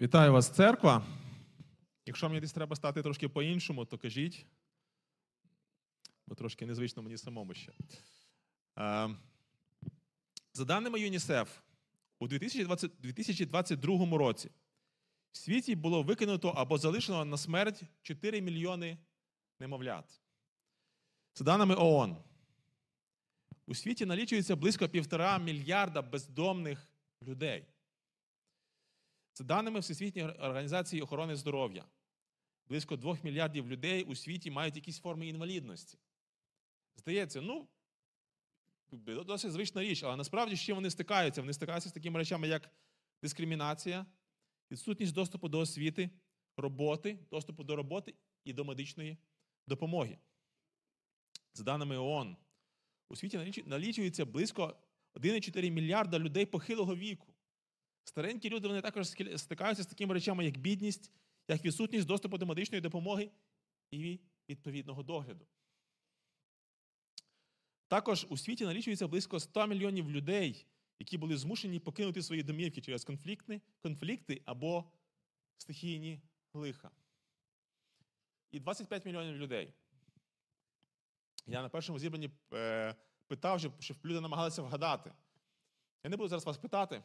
Вітаю 0.00 0.32
вас, 0.32 0.50
церква. 0.50 1.06
Якщо 2.06 2.28
мені 2.28 2.40
десь 2.40 2.52
треба 2.52 2.76
стати 2.76 3.02
трошки 3.02 3.28
по-іншому, 3.28 3.84
то 3.84 3.98
кажіть. 3.98 4.46
Бо 6.26 6.34
трошки 6.34 6.66
незвично 6.66 7.02
мені 7.02 7.18
самому 7.18 7.54
ще. 7.54 7.72
Е, 8.78 9.10
За 10.52 10.64
даними 10.64 11.00
ЮНІСЕФ, 11.00 11.58
у 12.18 12.28
2020, 12.28 12.90
2022 12.98 14.18
році 14.18 14.50
в 15.32 15.36
світі 15.36 15.74
було 15.74 16.02
викинуто 16.02 16.48
або 16.48 16.78
залишено 16.78 17.24
на 17.24 17.36
смерть 17.36 17.82
4 18.02 18.40
мільйони 18.40 18.98
немовлят. 19.58 20.20
За 21.34 21.44
даними 21.44 21.74
ООН, 21.74 22.16
у 23.66 23.74
світі 23.74 24.06
налічується 24.06 24.56
близько 24.56 24.88
півтора 24.88 25.38
мільярда 25.38 26.02
бездомних 26.02 26.88
людей. 27.22 27.66
За 29.40 29.44
даними 29.44 29.80
Всесвітньої 29.80 30.28
організації 30.28 31.02
охорони 31.02 31.36
здоров'я, 31.36 31.84
близько 32.68 32.96
2 32.96 33.18
мільярдів 33.22 33.68
людей 33.68 34.02
у 34.02 34.14
світі 34.14 34.50
мають 34.50 34.76
якісь 34.76 35.00
форми 35.00 35.26
інвалідності. 35.26 35.98
Здається, 36.96 37.40
ну, 37.40 37.68
досить 39.26 39.52
звична 39.52 39.82
річ, 39.82 40.02
але 40.02 40.16
насправді 40.16 40.56
з 40.56 40.60
чим 40.60 40.76
вони 40.76 40.90
стикаються? 40.90 41.40
Вони 41.40 41.52
стикаються 41.52 41.88
з 41.88 41.92
такими 41.92 42.18
речами, 42.18 42.48
як 42.48 42.70
дискримінація, 43.22 44.06
відсутність 44.70 45.14
доступу 45.14 45.48
до 45.48 45.58
освіти, 45.58 46.10
роботи, 46.56 47.18
доступу 47.30 47.64
до 47.64 47.76
роботи 47.76 48.14
і 48.44 48.52
до 48.52 48.64
медичної 48.64 49.18
допомоги. 49.66 50.18
За 51.54 51.64
даними 51.64 51.96
ООН, 51.96 52.36
у 53.08 53.16
світі 53.16 53.64
налічується 53.66 54.24
близько 54.24 54.76
1,4 55.14 55.70
мільярда 55.70 56.18
людей 56.18 56.46
похилого 56.46 56.96
віку. 56.96 57.29
Старенькі 58.10 58.50
люди 58.50 58.68
вони 58.68 58.80
також 58.80 59.08
стикаються 59.36 59.82
з 59.82 59.86
такими 59.86 60.14
речами, 60.14 60.44
як 60.44 60.56
бідність, 60.56 61.12
як 61.48 61.64
відсутність 61.64 62.06
доступу 62.06 62.38
до 62.38 62.46
медичної 62.46 62.80
допомоги 62.80 63.30
і 63.90 64.20
відповідного 64.48 65.02
догляду. 65.02 65.46
Також 67.88 68.26
у 68.28 68.36
світі 68.36 68.64
налічується 68.64 69.08
близько 69.08 69.40
100 69.40 69.66
мільйонів 69.66 70.10
людей, 70.10 70.66
які 70.98 71.18
були 71.18 71.36
змушені 71.36 71.80
покинути 71.80 72.22
свої 72.22 72.42
домівки 72.42 72.80
через 72.80 73.04
конфлікти, 73.04 73.60
конфлікти 73.82 74.42
або 74.44 74.84
стихійні 75.58 76.22
лиха. 76.54 76.90
І 78.50 78.60
25 78.60 79.06
мільйонів 79.06 79.36
людей. 79.36 79.74
Я 81.46 81.62
на 81.62 81.68
першому 81.68 81.98
зібранні 81.98 82.30
е, 82.52 82.94
питав, 83.26 83.60
щоб 83.78 83.96
люди 84.04 84.20
намагалися 84.20 84.62
вгадати. 84.62 85.12
Я 86.04 86.10
не 86.10 86.16
буду 86.16 86.28
зараз 86.28 86.46
вас 86.46 86.58
питати. 86.58 87.02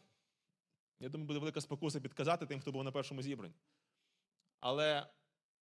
Я 1.00 1.10
думаю, 1.10 1.28
буде 1.28 1.40
велика 1.40 1.62
спокуса 1.62 2.00
підказати 2.00 2.46
тим, 2.46 2.60
хто 2.60 2.72
був 2.72 2.84
на 2.84 2.92
першому 2.92 3.22
зібранні. 3.22 3.56
Але 4.60 5.08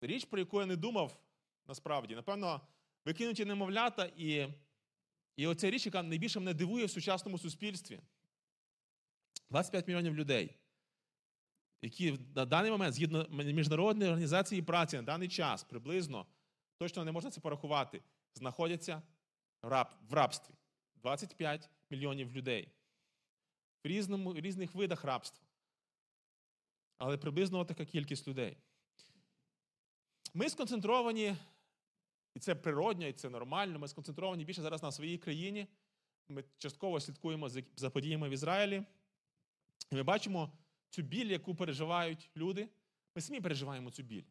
річ, 0.02 0.26
про 0.26 0.40
яку 0.40 0.60
я 0.60 0.66
не 0.66 0.76
думав, 0.76 1.20
насправді, 1.68 2.16
напевно, 2.16 2.62
викинуті 3.06 3.46
немовлята, 3.46 4.12
і 4.18 4.48
і 5.36 5.48
оця 5.48 5.70
річ, 5.70 5.86
яка 5.86 6.04
найбільше 6.04 6.40
мене 6.40 6.54
дивує 6.54 6.86
в 6.86 6.92
сучасному 6.92 7.38
суспільстві. 7.38 8.00
25 9.50 9.88
мільйонів 9.88 10.16
людей, 10.16 10.56
які 11.82 12.20
на 12.36 12.46
даний 12.46 12.72
момент, 12.72 12.96
згідно 12.96 13.28
Міжнародної 13.30 14.10
організації 14.10 14.62
праці, 14.62 14.96
на 14.96 15.04
даний 15.04 15.28
час 15.28 15.64
приблизно, 15.64 16.26
точно 16.78 17.06
не 17.06 17.12
можна 17.12 17.32
це 17.32 17.42
порахувати, 17.42 18.02
знаходяться 18.34 19.02
в, 19.62 20.14
рабстві. 20.14 20.54
25 20.96 21.70
мільйонів 21.90 22.36
людей 22.36 22.72
в 23.84 23.88
різному, 23.88 24.34
різних 24.34 24.76
видах 24.76 25.04
рабства. 25.04 25.46
Але 26.98 27.18
приблизно 27.18 27.66
така 27.66 27.86
кількість 27.86 28.28
людей. 28.28 28.58
Ми 30.34 30.50
сконцентровані, 30.50 31.36
і 32.36 32.40
це 32.40 32.56
природньо, 32.56 33.08
і 33.08 33.14
це 33.14 33.30
нормально. 33.30 33.80
Ми 33.80 33.88
сконцентровані 33.88 34.46
більше 34.46 34.62
зараз 34.62 34.84
на 34.84 34.92
своїй 34.92 35.18
країні. 35.18 35.68
Ми 36.28 36.44
частково 36.58 37.00
слідкуємо 37.00 37.50
за 37.76 37.90
подіями 37.90 38.30
в 38.30 38.32
Ізраїлі. 38.32 38.84
І 39.92 39.96
ми 39.96 40.04
бачимо 40.04 40.52
цю 40.90 41.02
біль, 41.02 41.32
яку 41.32 41.56
переживають 41.56 42.30
люди. 42.38 42.70
Ми 43.16 43.22
самі 43.22 43.42
переживаємо 43.42 43.92
цю 43.92 44.04
біль. 44.04 44.24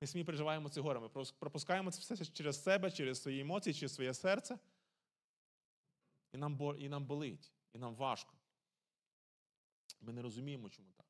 Ми 0.00 0.06
самі 0.06 0.24
переживаємо 0.24 0.68
це 0.68 0.80
горе. 0.80 1.00
Ми 1.00 1.08
пропускаємо 1.38 1.90
це 1.90 2.14
все 2.14 2.24
через 2.24 2.62
себе, 2.62 2.90
через 2.90 3.22
свої 3.22 3.40
емоції, 3.40 3.74
через 3.74 3.94
своє 3.94 4.14
серце. 4.14 4.58
І 6.32 6.36
нам 6.36 6.76
і 6.78 6.88
нам 6.88 7.06
болить, 7.06 7.52
і 7.72 7.78
нам 7.78 7.94
важко. 7.94 8.37
Ми 10.00 10.12
не 10.12 10.22
розуміємо, 10.22 10.70
чому 10.70 10.92
так. 10.92 11.06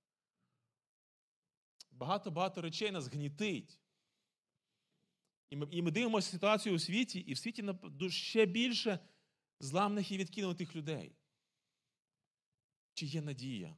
Багато-багато 1.90 2.62
речей 2.62 2.90
нас 2.90 3.08
гнітить. 3.08 3.80
І 5.50 5.56
ми 5.56 5.68
і 5.70 5.82
ми 5.82 5.90
дивимося 5.90 6.30
ситуацію 6.30 6.74
у 6.74 6.78
світі, 6.78 7.20
і 7.20 7.32
в 7.32 7.38
світі 7.38 7.64
ще 8.08 8.46
більше 8.46 8.98
зламних 9.60 10.12
і 10.12 10.18
відкинутих 10.18 10.76
людей. 10.76 11.16
Чи 12.94 13.06
є 13.06 13.22
надія 13.22 13.76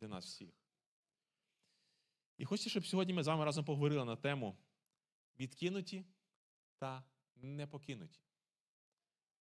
для 0.00 0.08
нас 0.08 0.26
всіх? 0.26 0.62
І 2.38 2.44
хочеться, 2.44 2.70
щоб 2.70 2.86
сьогодні 2.86 3.14
ми 3.14 3.22
з 3.22 3.26
вами 3.26 3.44
разом 3.44 3.64
поговорили 3.64 4.04
на 4.04 4.16
тему 4.16 4.58
відкинуті 5.38 6.04
та 6.78 7.04
не 7.36 7.66
покинуті. 7.66 8.20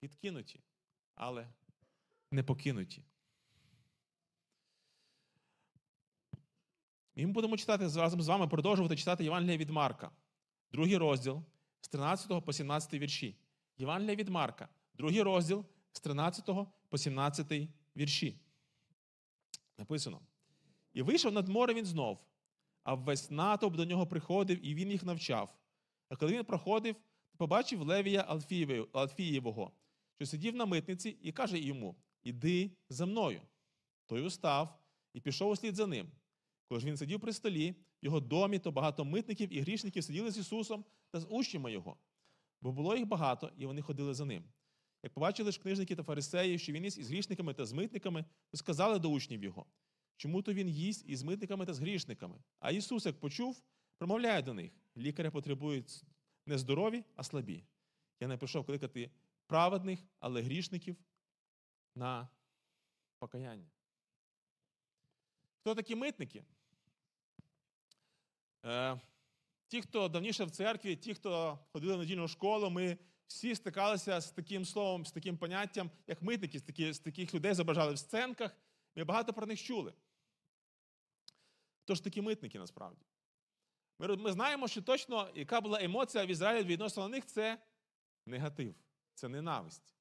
Відкинуті, 0.03 0.63
але 1.15 1.53
не 2.31 2.43
покинуті. 2.43 3.05
І 7.21 7.25
ми 7.25 7.33
будемо 7.33 7.57
читати 7.57 7.83
разом 7.83 8.21
з 8.21 8.27
вами, 8.27 8.47
продовжувати 8.47 8.95
читати 8.95 9.23
Євангелія 9.23 9.57
від 9.57 9.69
Марка, 9.69 10.11
другий 10.71 10.97
розділ 10.97 11.43
з 11.81 11.87
13 11.87 12.45
по 12.45 12.53
17 12.53 12.93
вірші. 12.93 13.35
Євангелія 13.77 14.15
від 14.15 14.29
Марка, 14.29 14.69
другий 14.93 15.21
розділ 15.21 15.65
з 15.91 15.99
13 15.99 16.49
по 16.89 16.97
17 16.97 17.69
вірші. 17.97 18.39
Написано: 19.77 20.21
І 20.93 21.01
вийшов 21.01 21.33
над 21.33 21.47
море 21.47 21.73
він 21.73 21.85
знов, 21.85 22.19
а 22.83 22.93
весь 22.93 23.31
натовп 23.31 23.75
до 23.75 23.85
нього 23.85 24.07
приходив, 24.07 24.65
і 24.65 24.75
він 24.75 24.91
їх 24.91 25.03
навчав. 25.03 25.55
А 26.09 26.15
коли 26.15 26.33
він 26.33 26.45
проходив, 26.45 26.95
побачив 27.37 27.81
Левія 27.81 28.25
Алфієвого, 28.93 29.71
що 30.15 30.25
сидів 30.25 30.55
на 30.55 30.65
митниці, 30.65 31.09
і 31.21 31.31
каже 31.31 31.59
йому: 31.59 31.95
Іди 32.23 32.71
за 32.89 33.05
мною. 33.05 33.41
Той 34.05 34.21
устав 34.21 34.79
і 35.13 35.19
пішов 35.19 35.49
услід 35.49 35.75
за 35.75 35.87
ним. 35.87 36.11
Коли 36.71 36.81
ж 36.81 36.87
він 36.87 36.97
сидів 36.97 37.19
при 37.19 37.33
столі, 37.33 37.71
в 37.71 38.05
його 38.05 38.19
домі, 38.19 38.59
то 38.59 38.71
багато 38.71 39.05
митників 39.05 39.53
і 39.53 39.59
грішників 39.59 40.03
сиділи 40.03 40.31
з 40.31 40.37
Ісусом 40.37 40.85
та 41.09 41.19
з 41.19 41.27
учнями 41.29 41.71
Його, 41.71 41.97
бо 42.61 42.71
було 42.71 42.95
їх 42.95 43.07
багато, 43.07 43.51
і 43.57 43.65
вони 43.65 43.81
ходили 43.81 44.13
за 44.13 44.25
ним. 44.25 44.43
Як 45.03 45.13
побачили 45.13 45.51
ж 45.51 45.59
книжники 45.59 45.95
та 45.95 46.03
фарисеї, 46.03 46.59
що 46.59 46.71
він 46.71 46.85
із 46.85 47.09
грішниками 47.09 47.53
та 47.53 47.65
з 47.65 47.73
митниками, 47.73 48.25
то 48.49 48.57
сказали 48.57 48.99
до 48.99 49.09
учнів 49.09 49.43
його, 49.43 49.65
чому 50.17 50.41
то 50.41 50.53
він 50.53 50.69
їсть 50.69 51.05
із 51.05 51.23
митниками 51.23 51.65
та 51.65 51.73
з 51.73 51.79
грішниками. 51.79 52.39
А 52.59 52.71
Ісус, 52.71 53.05
як 53.05 53.19
почув, 53.19 53.63
промовляє 53.97 54.41
до 54.41 54.53
них: 54.53 54.71
лікаря 54.97 55.31
потребують 55.31 56.03
не 56.45 56.57
здорові, 56.57 57.03
а 57.15 57.23
слабі. 57.23 57.63
Я 58.19 58.27
не 58.27 58.37
прийшов 58.37 58.65
кликати 58.65 59.11
праведних, 59.47 59.99
але 60.19 60.41
грішників 60.41 60.97
на 61.95 62.29
покаяння. 63.19 63.69
Хто 65.59 65.75
такі 65.75 65.95
митники? 65.95 66.43
Е, 68.65 68.99
ті, 69.67 69.81
хто 69.81 70.09
давніше 70.09 70.45
в 70.45 70.51
церкві, 70.51 70.95
ті, 70.95 71.13
хто 71.13 71.59
ходили 71.73 71.95
в 71.95 71.99
недільну 71.99 72.27
школу, 72.27 72.69
ми 72.69 72.97
всі 73.27 73.55
стикалися 73.55 74.21
з 74.21 74.31
таким 74.31 74.65
словом, 74.65 75.05
з 75.05 75.11
таким 75.11 75.37
поняттям, 75.37 75.91
як 76.07 76.21
митники, 76.21 76.59
з 76.59 76.63
таких, 76.63 76.93
з 76.93 76.99
таких 76.99 77.33
людей 77.33 77.53
зображали 77.53 77.93
в 77.93 77.97
сценках. 77.99 78.55
Ми 78.95 79.03
багато 79.03 79.33
про 79.33 79.45
них 79.45 79.61
чули. 79.61 79.93
Хто 81.83 81.95
ж 81.95 82.03
такі 82.03 82.21
митники 82.21 82.59
насправді? 82.59 83.05
Ми 83.99 84.15
ми 84.15 84.31
знаємо, 84.31 84.67
що 84.67 84.81
точно, 84.81 85.31
яка 85.35 85.61
була 85.61 85.83
емоція 85.83 86.25
в 86.25 86.27
Ізраїлі 86.27 86.67
відносно 86.67 87.07
них, 87.07 87.25
це 87.25 87.61
негатив, 88.25 88.75
це 89.13 89.27
ненависть. 89.27 89.95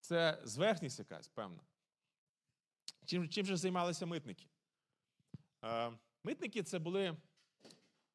Це 0.00 0.40
зверхність 0.44 0.98
якась, 0.98 1.28
певна. 1.28 1.60
Чим 3.04 3.28
чим 3.28 3.46
же 3.46 3.56
займалися 3.56 4.06
митники? 4.06 4.46
Е, 5.64 5.92
Митники 6.24 6.62
це 6.62 6.78
були 6.78 7.16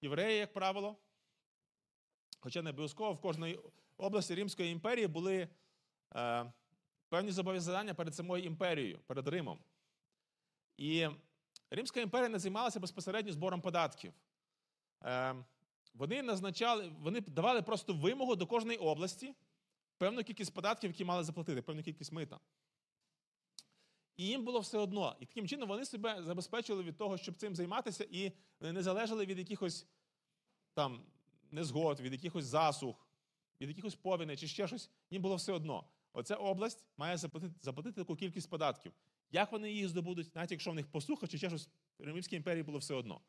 євреї, 0.05 0.37
як 0.37 0.53
правило. 0.53 0.95
Хоча 2.39 2.61
не 2.61 2.69
обов'язково 2.69 3.13
в 3.13 3.21
кожній 3.21 3.59
області 3.97 4.35
Римської 4.35 4.71
імперії 4.71 5.07
були 5.07 5.47
е, 6.15 6.51
певні 7.09 7.31
зобов'язання 7.31 7.93
перед 7.93 8.15
самою 8.15 8.43
імперією, 8.43 8.99
перед 9.07 9.27
Римом. 9.27 9.59
І 10.77 11.07
Римська 11.69 12.01
імперія 12.01 12.29
не 12.29 12.39
займалася 12.39 12.79
безпосередньо 12.79 13.31
збором 13.31 13.61
податків. 13.61 14.13
Е, 15.03 15.35
вони 15.93 16.23
назначали, 16.23 16.91
вони 16.99 17.21
давали 17.21 17.61
просто 17.61 17.93
вимогу 17.93 18.35
до 18.35 18.47
кожної 18.47 18.77
області 18.77 19.33
певну 19.97 20.23
кількість 20.23 20.53
податків, 20.53 20.91
які 20.91 21.05
мали 21.05 21.23
заплатити, 21.23 21.61
певну 21.61 21.83
кількість 21.83 22.11
мита. 22.11 22.39
І 24.17 24.27
їм 24.27 24.43
було 24.43 24.59
все 24.59 24.77
одно. 24.77 25.15
І 25.19 25.25
таким 25.25 25.47
чином 25.47 25.69
вони 25.69 25.85
себе 25.85 26.23
забезпечили 26.23 26.83
від 26.83 26.97
того, 26.97 27.17
щоб 27.17 27.35
цим 27.35 27.55
займатися, 27.55 28.07
і 28.11 28.31
не 28.61 28.83
залежали 28.83 29.25
від 29.25 29.39
якихось 29.39 29.87
там 30.75 31.01
незгод, 31.51 31.99
від 31.99 32.11
якихось 32.11 32.45
засух, 32.45 33.07
від 33.61 33.69
якихось 33.69 33.95
повіней 33.95 34.37
чи 34.37 34.47
ще 34.47 34.67
щось. 34.67 34.89
Їм 35.09 35.21
було 35.21 35.35
все 35.35 35.53
одно. 35.53 35.87
Оця 36.13 36.35
область 36.35 36.85
має 36.97 37.17
заплатити, 37.17 37.53
заплатити 37.61 38.01
таку 38.01 38.15
кількість 38.15 38.49
податків. 38.49 38.93
Як 39.31 39.51
вони 39.51 39.71
її 39.71 39.87
здобудуть, 39.87 40.35
навіть 40.35 40.51
якщо 40.51 40.71
в 40.71 40.75
них 40.75 40.87
посуха 40.87 41.27
чи 41.27 41.37
ще 41.37 41.49
щось, 41.49 41.69
Римській 41.99 42.35
імперії 42.35 42.63
було 42.63 42.77
все 42.77 42.93
одно. 42.93 43.21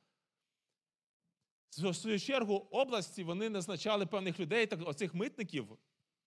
В 1.70 1.94
свою 1.94 2.20
чергу, 2.20 2.54
області 2.70 3.24
вони 3.24 3.50
назначали 3.50 4.06
певних 4.06 4.40
людей, 4.40 4.66
так, 4.66 4.88
оцих 4.88 5.14
митників, 5.14 5.78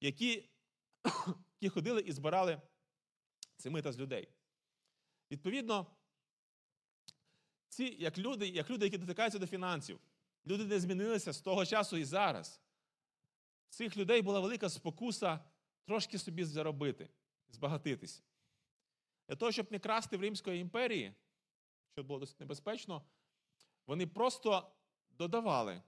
які, 0.01 0.49
які 1.61 1.69
ходили 1.69 2.01
і 2.01 2.11
збирали 2.11 2.61
ці 3.57 3.69
мита 3.69 3.91
з 3.91 3.99
людей. 3.99 4.27
Відповідно, 5.31 5.87
ці 7.69 7.83
як 7.99 8.17
люди, 8.17 8.47
як 8.47 8.69
люди, 8.69 8.85
які 8.85 8.97
дотикаються 8.97 9.39
до 9.39 9.47
фінансів, 9.47 9.99
люди 10.49 10.65
не 10.65 10.79
змінилися 10.79 11.33
з 11.33 11.41
того 11.41 11.65
часу 11.65 11.97
і 11.97 12.03
зараз. 12.03 12.61
В 13.69 13.75
цих 13.75 13.97
людей 13.97 14.21
була 14.21 14.39
велика 14.39 14.69
спокуса 14.69 15.39
трошки 15.85 16.19
собі 16.19 16.43
заробити, 16.43 17.09
збагатитися. 17.49 18.23
Для 19.27 19.35
того, 19.35 19.51
щоб 19.51 19.71
не 19.71 19.79
красти 19.79 20.17
в 20.17 20.21
Римської 20.21 20.61
імперії, 20.61 21.13
що 21.91 22.03
було 22.03 22.19
досить 22.19 22.39
небезпечно, 22.39 23.05
вони 23.87 24.07
просто 24.07 24.71
додавали 25.09 25.81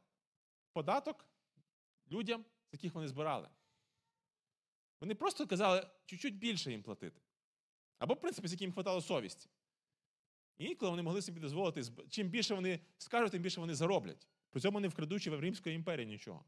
податок 0.74 1.26
людям, 2.12 2.46
з 2.70 2.74
яких 2.74 2.94
вони 2.94 3.08
збирали. 3.08 3.50
Вони 5.00 5.16
просто 5.16 5.48
казали 5.48 5.88
чуть-чуть 6.06 6.38
більше 6.38 6.72
їм 6.72 6.84
платити. 6.84 7.22
Або, 7.98 8.14
в 8.14 8.20
принципі, 8.20 8.48
з 8.48 8.52
яким 8.52 8.66
їм 8.66 8.74
хватало 8.74 9.02
совісті. 9.02 9.50
І 10.58 10.66
інколи 10.66 10.90
вони 10.90 11.02
могли 11.02 11.22
собі 11.22 11.40
дозволити, 11.40 11.84
чим 12.10 12.30
більше 12.30 12.56
вони 12.56 12.80
скажуть, 12.98 13.32
тим 13.32 13.42
більше 13.42 13.60
вони 13.62 13.76
зароблять. 13.76 14.28
При 14.52 14.62
цьому 14.62 14.80
не 14.80 14.88
вкрадучи 14.88 15.32
в 15.32 15.40
Римської 15.40 15.76
імперії 15.76 16.08
нічого. 16.08 16.46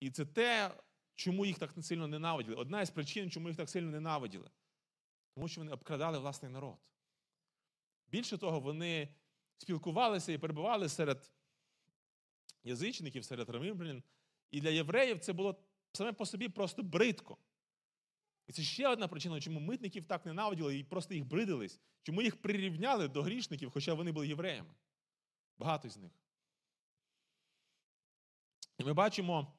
І 0.00 0.10
це 0.10 0.26
те, 0.26 0.74
чому 1.14 1.46
їх 1.46 1.58
так 1.58 1.72
сильно 1.80 2.06
ненавиділи. 2.06 2.56
Одна 2.56 2.82
із 2.82 2.90
причин, 2.90 3.30
чому 3.30 3.48
їх 3.48 3.56
так 3.56 3.70
сильно 3.70 3.90
ненавиділи. 3.90 4.50
Тому 5.34 5.48
що 5.48 5.60
вони 5.60 5.72
обкрадали 5.72 6.18
власний 6.18 6.52
народ. 6.52 6.78
Більше 8.08 8.38
того, 8.38 8.60
вони 8.60 9.14
спілкувалися 9.58 10.32
і 10.32 10.38
перебували 10.38 10.88
серед 10.88 11.32
язичників, 12.64 13.24
серед 13.24 13.50
римлян. 13.50 14.02
І 14.50 14.60
для 14.60 14.70
євреїв 14.70 15.18
це 15.18 15.32
було 15.32 15.64
саме 15.92 16.12
по 16.12 16.26
собі 16.26 16.48
просто 16.48 16.82
бридко. 16.82 17.38
І 18.46 18.52
це 18.52 18.62
ще 18.62 18.88
одна 18.88 19.08
причина, 19.08 19.40
чому 19.40 19.60
митників 19.60 20.04
так 20.04 20.26
ненавиділи 20.26 20.78
і 20.78 20.84
просто 20.84 21.14
їх 21.14 21.24
бридились, 21.24 21.80
чому 22.02 22.22
їх 22.22 22.42
прирівняли 22.42 23.08
до 23.08 23.22
грішників, 23.22 23.70
хоча 23.70 23.94
вони 23.94 24.12
були 24.12 24.28
євреями. 24.28 24.74
Багато 25.58 25.88
з 25.88 25.96
них. 25.96 26.12
І 28.78 28.84
ми 28.84 28.92
бачимо, 28.92 29.58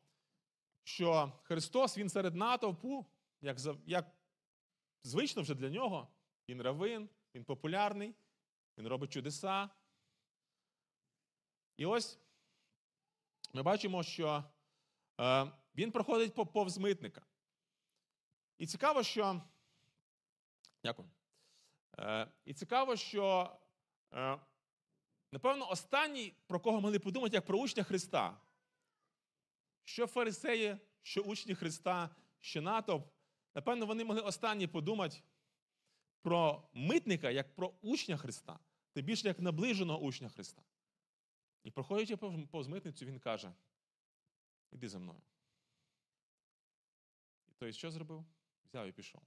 що 0.83 1.31
Христос 1.43 1.97
Він 1.97 2.09
серед 2.09 2.35
натовпу, 2.35 3.05
як 3.41 3.57
як 3.85 4.15
звично 5.03 5.41
вже 5.41 5.55
для 5.55 5.69
нього, 5.69 6.07
він 6.49 6.61
равин, 6.61 7.09
він 7.35 7.45
популярний, 7.45 8.15
він 8.77 8.87
робить 8.87 9.13
чудеса. 9.13 9.69
І 11.77 11.85
ось 11.85 12.19
ми 13.53 13.63
бачимо, 13.63 14.03
що 14.03 14.43
е, 15.19 15.51
він 15.75 15.91
проходить 15.91 16.33
повз 16.53 16.77
митника. 16.77 17.25
І 18.57 18.67
цікаво, 18.67 19.03
що. 19.03 19.41
Дякую. 20.83 21.09
Е, 21.99 22.31
І 22.45 22.53
цікаво, 22.53 22.95
що, 22.95 23.57
е, 24.13 24.39
напевно, 25.35 25.69
останній, 25.69 26.33
про 26.47 26.59
кого 26.59 26.81
могли 26.81 26.99
подумати, 26.99 27.35
як 27.35 27.45
про 27.45 27.59
учня 27.59 27.83
Христа. 27.83 28.41
Що 29.83 30.07
фарисеї, 30.07 30.77
що 31.01 31.21
учні 31.21 31.55
Христа, 31.55 32.15
що 32.39 32.61
натовп, 32.61 33.13
напевно, 33.55 33.85
вони 33.85 34.03
могли 34.03 34.21
останні 34.21 34.67
подумати 34.67 35.17
про 36.21 36.69
митника 36.73 37.29
як 37.29 37.55
про 37.55 37.73
учня 37.81 38.17
Христа, 38.17 38.59
тим 38.93 39.05
більше 39.05 39.27
як 39.27 39.39
наближеного 39.39 39.99
учня 39.99 40.29
Христа. 40.29 40.61
І 41.63 41.71
проходячи 41.71 42.17
повз 42.51 42.67
митницю, 42.67 43.05
він 43.05 43.19
каже: 43.19 43.53
Іди 44.71 44.89
за 44.89 44.99
мною. 44.99 45.21
І 47.47 47.51
той 47.53 47.73
що 47.73 47.91
зробив? 47.91 48.25
Взяв 48.65 48.87
і 48.87 48.91
пішов. 48.91 49.21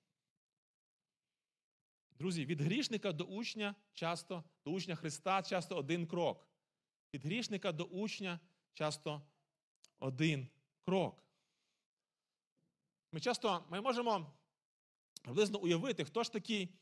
Друзі, 2.19 2.47
від 2.47 2.61
грішника 2.61 3.13
до 3.13 3.25
учня 3.25 3.75
часто, 3.95 4.45
до 4.65 4.71
учня 4.71 4.95
Христа 4.95 5.43
часто 5.43 5.77
один 5.77 6.07
крок. 6.07 6.49
Від 7.15 7.25
грішника 7.25 7.73
до 7.73 7.85
учня 7.85 8.41
часто 8.75 9.23
один 9.99 10.49
крок. 10.85 11.25
Ми 13.13 13.21
часто 13.21 13.65
ми 13.71 13.81
можемо 13.81 14.33
приблизно 15.23 15.59
уявити, 15.59 16.05
хто 16.05 16.23
ж 16.23 16.33
такий 16.33 16.63
е, 16.65 16.73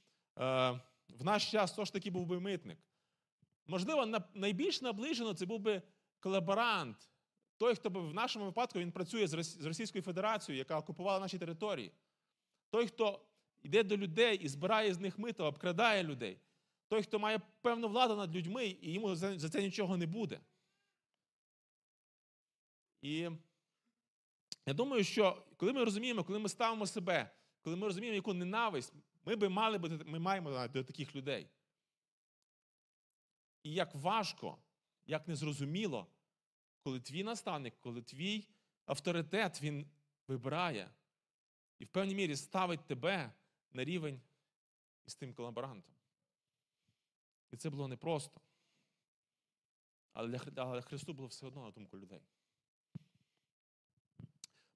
в 1.08 1.24
наш 1.24 1.50
час, 1.50 1.72
хто 1.72 1.84
ж 1.84 1.92
такий 1.92 2.10
був 2.12 2.26
би 2.26 2.40
митник. 2.40 2.78
Можливо, 3.66 4.20
найбільш 4.34 4.82
наближено 4.82 5.34
це 5.34 5.46
був 5.46 5.60
би 5.60 5.82
колаборант, 6.20 7.10
той, 7.56 7.74
хто 7.74 7.90
в 7.90 8.14
нашому 8.14 8.44
випадку 8.44 8.78
він 8.78 8.92
працює 8.92 9.26
з 9.26 9.64
Російською 9.66 10.02
Федерацією, 10.02 10.58
яка 10.58 10.78
окупувала 10.78 11.20
наші 11.20 11.38
території. 11.38 11.92
Той, 12.70 12.86
хто 12.86 13.26
йде 13.66 13.82
до 13.82 13.96
людей 13.96 14.38
і 14.38 14.48
збирає 14.48 14.94
з 14.94 15.00
них 15.00 15.18
мито, 15.18 15.46
обкрадає 15.46 16.02
людей. 16.02 16.40
Той, 16.88 17.02
хто 17.02 17.18
має 17.18 17.40
певну 17.60 17.88
владу 17.88 18.16
над 18.16 18.36
людьми, 18.36 18.66
і 18.66 18.92
йому 18.92 19.14
за 19.14 19.48
це 19.48 19.62
нічого 19.62 19.96
не 19.96 20.06
буде. 20.06 20.40
І 23.02 23.30
я 24.66 24.74
думаю, 24.74 25.04
що 25.04 25.44
коли 25.56 25.72
ми 25.72 25.84
розуміємо, 25.84 26.24
коли 26.24 26.38
ми 26.38 26.48
ставимо 26.48 26.86
себе, 26.86 27.30
коли 27.62 27.76
ми 27.76 27.86
розуміємо, 27.86 28.14
яку 28.14 28.34
ненависть, 28.34 28.92
ми 29.24 29.36
би 29.36 29.48
мали 29.48 29.78
бути, 29.78 30.04
ми 30.04 30.18
маємо 30.18 30.68
до 30.68 30.84
таких 30.84 31.16
людей. 31.16 31.50
І 33.62 33.72
як 33.72 33.94
важко, 33.94 34.58
як 35.06 35.28
незрозуміло, 35.28 36.06
коли 36.82 37.00
твій 37.00 37.24
наставник, 37.24 37.74
коли 37.80 38.02
твій 38.02 38.49
авторитет 38.85 39.62
він 39.62 39.87
вибирає 40.28 40.90
і 41.78 41.85
в 41.85 41.88
певній 41.88 42.14
мірі 42.14 42.37
ставить 42.37 42.87
тебе 42.87 43.32
на 43.76 43.85
рівень 43.85 44.21
із 45.06 45.14
тим 45.14 45.35
колаборантом. 45.35 45.95
І 47.50 47.56
це 47.56 47.71
було 47.71 47.88
непросто. 47.88 48.40
Але 50.12 50.38
для 50.38 50.80
Христу 50.83 51.12
було 51.12 51.28
все 51.28 51.47
одно 51.47 51.64
на 51.64 51.71
думку 51.71 51.99
людей. 51.99 52.23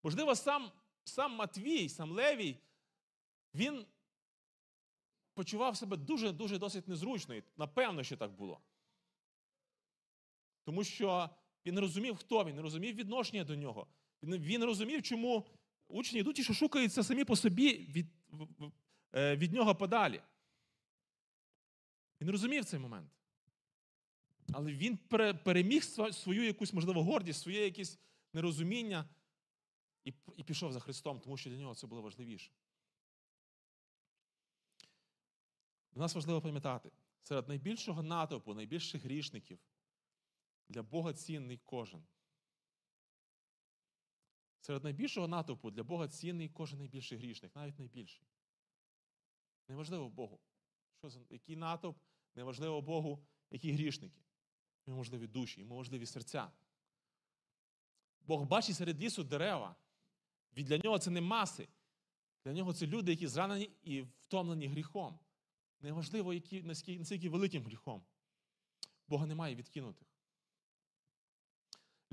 Можливо, 0.03 0.35
сам 0.37 0.73
сам 1.05 1.35
Матвій, 1.35 1.89
сам 1.89 2.13
Левій, 2.13 2.57
він 3.55 3.87
почував 5.35 5.77
себе 5.77 5.97
дуже-дуже 5.97 6.59
досить 6.59 6.89
незручно. 6.89 7.35
І 7.35 7.45
напевно, 7.57 8.03
що 8.03 8.17
так 8.17 8.33
було. 8.33 8.61
Тому 10.65 10.85
що 10.85 11.31
він 11.67 11.75
не 11.75 11.81
розумів, 11.81 12.17
хто 12.17 12.45
він, 12.45 12.57
не 12.57 12.63
розумів 12.63 12.95
відношення 12.95 13.45
до 13.45 13.57
нього. 13.57 13.87
Він, 14.23 14.37
він 14.37 14.65
розумів, 14.65 15.03
чому 15.03 15.47
учні 15.89 16.21
йдуть 16.21 16.39
і 16.39 16.45
що 16.45 16.55
шукаються 16.55 17.03
самі 17.03 17.25
по 17.25 17.37
собі 17.37 17.73
від, 17.73 18.07
від 19.15 19.53
нього 19.53 19.75
подалі. 19.75 20.23
Він 22.21 22.31
розумів 22.31 22.65
цей 22.65 22.81
момент. 22.81 23.11
Але 24.53 24.73
він 24.73 24.97
переміг 25.45 25.85
свою 26.13 26.45
якусь, 26.45 26.73
можливо, 26.73 27.05
гордість, 27.05 27.43
своє 27.43 27.65
якесь 27.65 27.99
нерозуміння 28.33 29.09
і, 30.05 30.15
і 30.37 30.45
пішов 30.45 30.73
за 30.73 30.81
Христом, 30.81 31.21
тому 31.21 31.37
що 31.37 31.51
для 31.51 31.57
нього 31.57 31.75
це 31.75 31.87
було 31.87 32.03
важливіше. 32.03 32.51
Для 35.93 36.01
нас 36.01 36.15
важливо 36.15 36.41
пам'ятати, 36.41 36.91
серед 37.23 37.49
найбільшого 37.49 38.03
натовпу, 38.03 38.55
найбільших 38.55 39.05
грішників 39.05 39.59
для 40.69 40.83
Бога 40.83 41.13
цінний 41.13 41.61
кожен. 41.65 42.03
Серед 44.61 44.85
найбільшого 44.85 45.29
натовпу 45.29 45.71
для 45.71 45.83
Бога 45.83 46.09
цінний 46.09 46.49
кожен 46.49 46.79
найбільший 46.79 47.19
грішник, 47.19 47.57
навіть 47.57 47.79
найбільший. 47.79 48.27
Неважливо 49.71 50.09
Богу, 50.09 50.41
що 50.99 51.11
за, 51.11 51.21
який 51.31 51.57
натовп, 51.57 51.99
неважливо 52.35 52.83
Богу, 52.83 53.25
які 53.51 53.73
грішники. 53.73 54.21
Йому 54.87 54.99
можливі 54.99 55.27
душі, 55.27 55.61
йому 55.61 55.75
можливі 55.75 56.07
серця. 56.07 56.51
Бог 58.21 58.45
бачить 58.45 58.77
серед 58.77 59.03
лісу 59.03 59.25
дерева. 59.25 59.77
Від 60.57 60.67
для 60.67 60.79
нього 60.79 60.99
це 60.99 61.11
не 61.11 61.21
маси. 61.21 61.69
Для 62.45 62.53
нього 62.53 62.73
це 62.73 62.87
люди, 62.87 63.11
які 63.11 63.27
зранені 63.27 63.71
і 63.83 64.03
втомлені 64.03 64.67
гріхом. 64.67 65.19
Неважливо, 65.81 66.35
які, 66.35 66.63
наскільки 66.63 67.29
великим 67.29 67.65
гріхом. 67.65 68.03
Бога 69.09 69.27
немає 69.27 69.55
відкинутих. 69.55 70.09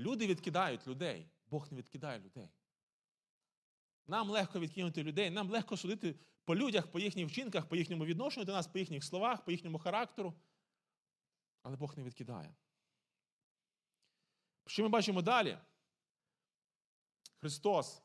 Люди 0.00 0.26
відкидають 0.26 0.86
людей. 0.86 1.26
Бог 1.46 1.68
не 1.70 1.78
відкидає 1.78 2.20
людей. 2.20 2.50
Нам 4.06 4.30
легко 4.30 4.60
відкинути 4.60 5.02
людей, 5.02 5.30
нам 5.30 5.50
легко 5.50 5.76
судити 5.76 6.14
по 6.48 6.56
людях, 6.56 6.86
по 6.86 6.98
їхніх 6.98 7.28
вчинках, 7.28 7.66
по 7.66 7.76
їхньому 7.76 8.04
відношенню 8.04 8.44
до 8.44 8.52
нас, 8.52 8.66
по 8.66 8.78
їхніх 8.78 9.04
словах, 9.04 9.44
по 9.44 9.50
їхньому 9.50 9.78
характеру. 9.78 10.34
Але 11.62 11.76
Бог 11.76 11.96
не 11.96 12.02
відкидає. 12.04 12.54
Що 14.66 14.82
ми 14.82 14.88
бачимо 14.88 15.22
далі? 15.22 15.58
Христос, 17.36 18.02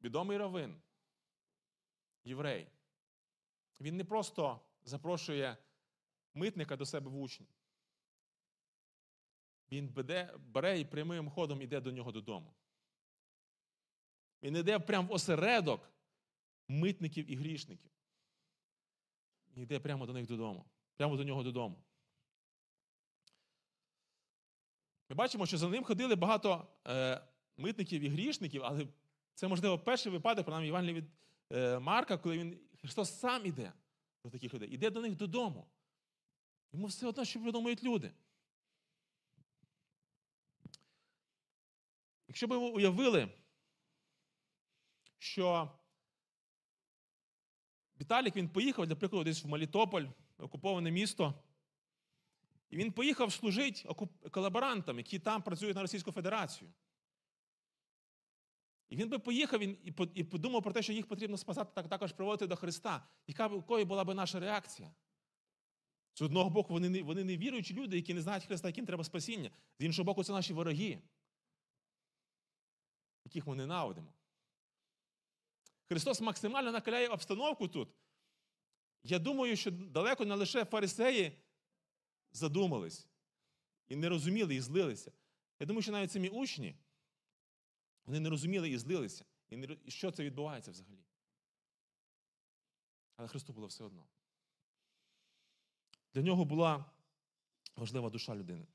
відомий 0.00 0.38
равин, 0.38 0.80
єврей. 2.24 2.68
Він 3.80 3.96
не 3.96 4.04
просто 4.04 4.60
запрошує 4.82 5.56
митника 6.34 6.76
до 6.76 6.86
себе 6.86 7.10
в 7.10 7.20
учні. 7.20 7.46
Він 9.72 9.88
бере, 9.88 10.34
бере 10.38 10.80
і 10.80 10.84
прямим 10.84 11.30
ходом 11.30 11.62
йде 11.62 11.80
до 11.80 11.92
нього 11.92 12.12
додому. 12.12 12.54
Він 14.42 14.56
йде 14.56 14.78
прямо 14.78 15.08
в 15.08 15.12
осередок 15.12 15.97
митників 16.68 17.30
і 17.30 17.36
грішників. 17.36 17.90
І 19.54 19.62
йде 19.62 19.80
прямо 19.80 20.06
до 20.06 20.12
них 20.12 20.26
додому. 20.26 20.64
Прямо 20.96 21.16
до 21.16 21.24
нього 21.24 21.42
додому. 21.42 21.84
Ми 25.08 25.16
бачимо, 25.16 25.46
що 25.46 25.58
за 25.58 25.68
ним 25.68 25.84
ходили 25.84 26.14
багато 26.14 26.68
е, 26.86 27.22
митників 27.56 28.02
і 28.02 28.08
грішників, 28.08 28.62
але 28.64 28.86
це, 29.34 29.48
можливо, 29.48 29.78
перший 29.78 30.12
випадок, 30.12 30.44
принаймні 30.44 30.68
Іван 30.68 30.86
від 30.86 31.04
е, 31.52 31.78
Марка, 31.78 32.18
коли 32.18 32.38
він 32.38 32.60
Христос 32.80 33.18
сам 33.18 33.46
іде 33.46 33.72
до 34.24 34.30
таких 34.30 34.54
людей, 34.54 34.68
іде 34.68 34.90
до 34.90 35.00
них 35.00 35.16
додому. 35.16 35.66
Йому 36.72 36.86
все 36.86 37.06
одно, 37.06 37.24
що 37.24 37.40
придумають 37.40 37.84
люди. 37.84 38.12
Якщо 42.28 42.46
б 42.46 42.50
ви 42.50 42.56
уявили, 42.56 43.28
що 45.18 45.77
Віталік 48.08 48.36
він 48.36 48.48
поїхав, 48.48 48.86
для 48.86 48.96
прикладу, 48.96 49.24
десь 49.24 49.44
в 49.44 49.48
Мелітополь, 49.48 50.04
окуповане 50.38 50.90
місто, 50.90 51.34
і 52.70 52.76
він 52.76 52.92
поїхав 52.92 53.32
служити 53.32 53.88
колаборантам, 54.30 54.98
які 54.98 55.18
там 55.18 55.42
працюють 55.42 55.76
на 55.76 55.82
Російську 55.82 56.12
Федерацію. 56.12 56.70
І 58.88 58.96
він 58.96 59.08
би 59.08 59.18
поїхав 59.18 59.60
і 60.14 60.24
подумав 60.24 60.62
про 60.62 60.72
те, 60.72 60.82
що 60.82 60.92
їх 60.92 61.06
потрібно 61.06 61.36
спасати, 61.36 61.70
так 61.74 61.88
також 61.88 62.12
приводити 62.12 62.46
до 62.46 62.56
Христа. 62.56 63.08
Яка 63.26 63.54
якою 63.54 63.84
була 63.84 64.04
б 64.04 64.14
наша 64.14 64.40
реакція? 64.40 64.90
З 66.14 66.22
одного 66.22 66.50
боку, 66.50 66.72
вони 66.72 66.88
не, 66.88 67.02
вони 67.02 67.24
не 67.24 67.36
віруючі 67.36 67.74
люди, 67.74 67.96
які 67.96 68.14
не 68.14 68.22
знають 68.22 68.44
Христа, 68.44 68.68
яким 68.68 68.86
треба 68.86 69.04
спасіння. 69.04 69.50
З 69.78 69.84
іншого 69.84 70.04
боку, 70.04 70.24
це 70.24 70.32
наші 70.32 70.52
вороги, 70.52 70.98
яких 73.24 73.46
ми 73.46 73.54
ненавидимо. 73.54 74.12
Христос 75.88 76.20
максимально 76.20 76.72
накаляє 76.72 77.08
обстановку 77.08 77.68
тут. 77.68 77.88
Я 79.02 79.18
думаю, 79.18 79.56
що 79.56 79.70
далеко 79.70 80.24
не 80.24 80.34
лише 80.34 80.64
фарисеї 80.64 81.32
задумались 82.32 83.08
і 83.88 83.96
не 83.96 84.08
розуміли, 84.08 84.54
і 84.54 84.60
злилися. 84.60 85.12
Я 85.60 85.66
думаю, 85.66 85.82
що 85.82 85.92
навіть 85.92 86.12
самі 86.12 86.28
учні, 86.28 86.76
вони 88.04 88.20
не 88.20 88.30
розуміли 88.30 88.70
і 88.70 88.78
злилися. 88.78 89.24
І, 89.50 89.56
не, 89.56 89.76
і 89.84 89.90
що 89.90 90.10
це 90.10 90.24
відбувається 90.24 90.70
взагалі. 90.70 91.04
Але 93.16 93.28
Христу 93.28 93.52
було 93.52 93.66
все 93.66 93.84
одно. 93.84 94.06
Для 96.14 96.22
нього 96.22 96.44
була 96.44 96.84
важлива 97.76 98.10
душа 98.10 98.34
людини. 98.34 98.66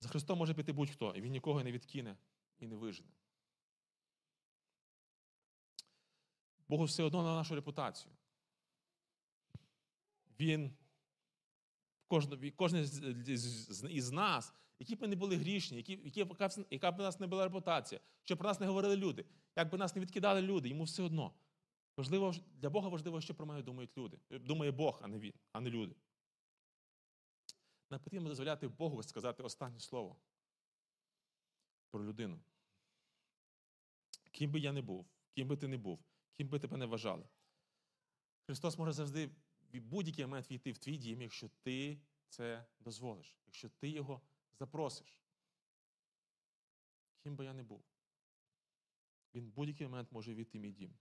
За 0.00 0.08
Христом 0.08 0.38
може 0.38 0.54
піти 0.54 0.72
будь-хто, 0.72 1.14
і 1.16 1.20
Він 1.20 1.32
нікого 1.32 1.62
не 1.62 1.72
відкине 1.72 2.16
і 2.58 2.66
не 2.66 2.76
вижене. 2.76 3.10
Богу 6.68 6.84
все 6.84 7.02
одно 7.02 7.22
на 7.22 7.34
нашу 7.34 7.54
репутацію. 7.54 8.12
Він, 10.40 10.76
кожен, 12.56 12.80
із 13.90 14.12
нас, 14.12 14.54
які 14.78 14.96
б 14.96 15.02
ми 15.02 15.08
не 15.08 15.16
були 15.16 15.36
грішні, 15.36 15.76
які, 15.76 16.24
яка 16.70 16.92
б 16.92 17.00
у 17.00 17.02
нас 17.02 17.20
не 17.20 17.26
була 17.26 17.44
репутація, 17.44 18.00
що 18.24 18.36
про 18.36 18.48
нас 18.48 18.60
не 18.60 18.66
говорили 18.66 18.96
люди, 18.96 19.24
як 19.56 19.70
би 19.70 19.78
нас 19.78 19.94
не 19.94 20.02
відкидали 20.02 20.42
люди, 20.42 20.68
йому 20.68 20.84
все 20.84 21.02
одно. 21.02 21.34
Важливо, 21.96 22.34
Для 22.54 22.70
Бога 22.70 22.88
важливо, 22.88 23.20
що 23.20 23.34
про 23.34 23.46
мене 23.46 23.62
думають 23.62 23.98
люди. 23.98 24.18
Думає 24.30 24.70
Бог, 24.70 25.00
а 25.02 25.08
не 25.08 25.18
він, 25.18 25.32
а 25.52 25.60
не 25.60 25.70
люди. 25.70 25.94
Нам 27.90 28.00
потрібно 28.00 28.28
дозволяти 28.28 28.68
Богу 28.68 29.02
сказати 29.02 29.42
останнє 29.42 29.80
слово 29.80 30.16
про 31.90 32.04
людину. 32.04 32.40
Ким 34.32 34.50
би 34.50 34.60
я 34.60 34.72
не 34.72 34.82
був, 34.82 35.06
ким 35.34 35.48
би 35.48 35.56
ти 35.56 35.68
не 35.68 35.78
був, 35.78 35.98
ким 36.36 36.48
би 36.48 36.58
тебе 36.58 36.76
не 36.76 36.86
вважали. 36.86 37.24
Христос 38.46 38.78
може 38.78 38.92
завжди 38.92 39.30
в 39.72 39.80
будь-який 39.80 40.24
момент 40.24 40.50
війти 40.50 40.72
в 40.72 40.78
твій 40.78 40.96
дім, 40.96 41.22
якщо 41.22 41.48
ти 41.62 42.00
це 42.28 42.66
дозволиш, 42.80 43.36
якщо 43.46 43.68
ти 43.68 43.88
його 43.88 44.20
запросиш. 44.52 45.20
Ким 47.22 47.36
би 47.36 47.44
я 47.44 47.52
не 47.52 47.62
був. 47.62 47.84
Він 49.34 49.46
в 49.46 49.52
будь-який 49.52 49.86
момент 49.86 50.12
може 50.12 50.34
війти 50.34 50.58
в 50.58 50.60
мій 50.60 50.72
дім. 50.72 50.94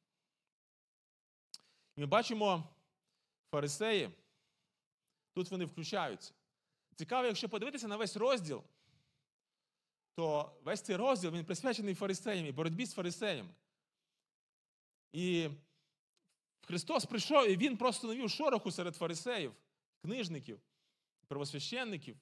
Ми 1.96 2.06
бачимо 2.06 2.76
фарисеї, 3.52 4.10
тут 5.34 5.52
вони 5.52 5.66
включаються. 5.66 6.34
Цікаво, 6.96 7.28
якщо 7.28 7.50
подивитися 7.50 7.88
на 7.88 7.98
весь 7.98 8.18
розділ, 8.18 8.64
то 10.16 10.56
весь 10.64 10.82
цей 10.82 10.96
розділ 10.96 11.32
він 11.32 11.46
присвячений 11.46 11.96
фарисеям 11.96 12.46
і 12.46 12.52
боротьбі 12.52 12.86
з 12.86 12.94
фарисеями. 12.94 13.50
І 15.16 15.50
Христос 16.62 17.06
прийшов, 17.06 17.50
і 17.50 17.58
Він 17.58 17.78
просто 17.78 18.08
навів 18.08 18.30
шороху 18.30 18.72
серед 18.72 18.96
фарисеїв, 18.96 19.54
книжників, 20.02 20.60
правосвященників. 21.28 22.18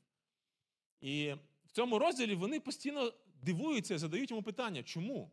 І 1.01 1.33
в 1.65 1.71
цьому 1.71 1.99
розділі 1.99 2.35
вони 2.35 2.59
постійно 2.59 3.13
дивуються, 3.41 3.97
задають 3.97 4.29
йому 4.29 4.43
питання, 4.43 4.83
чому? 4.83 5.31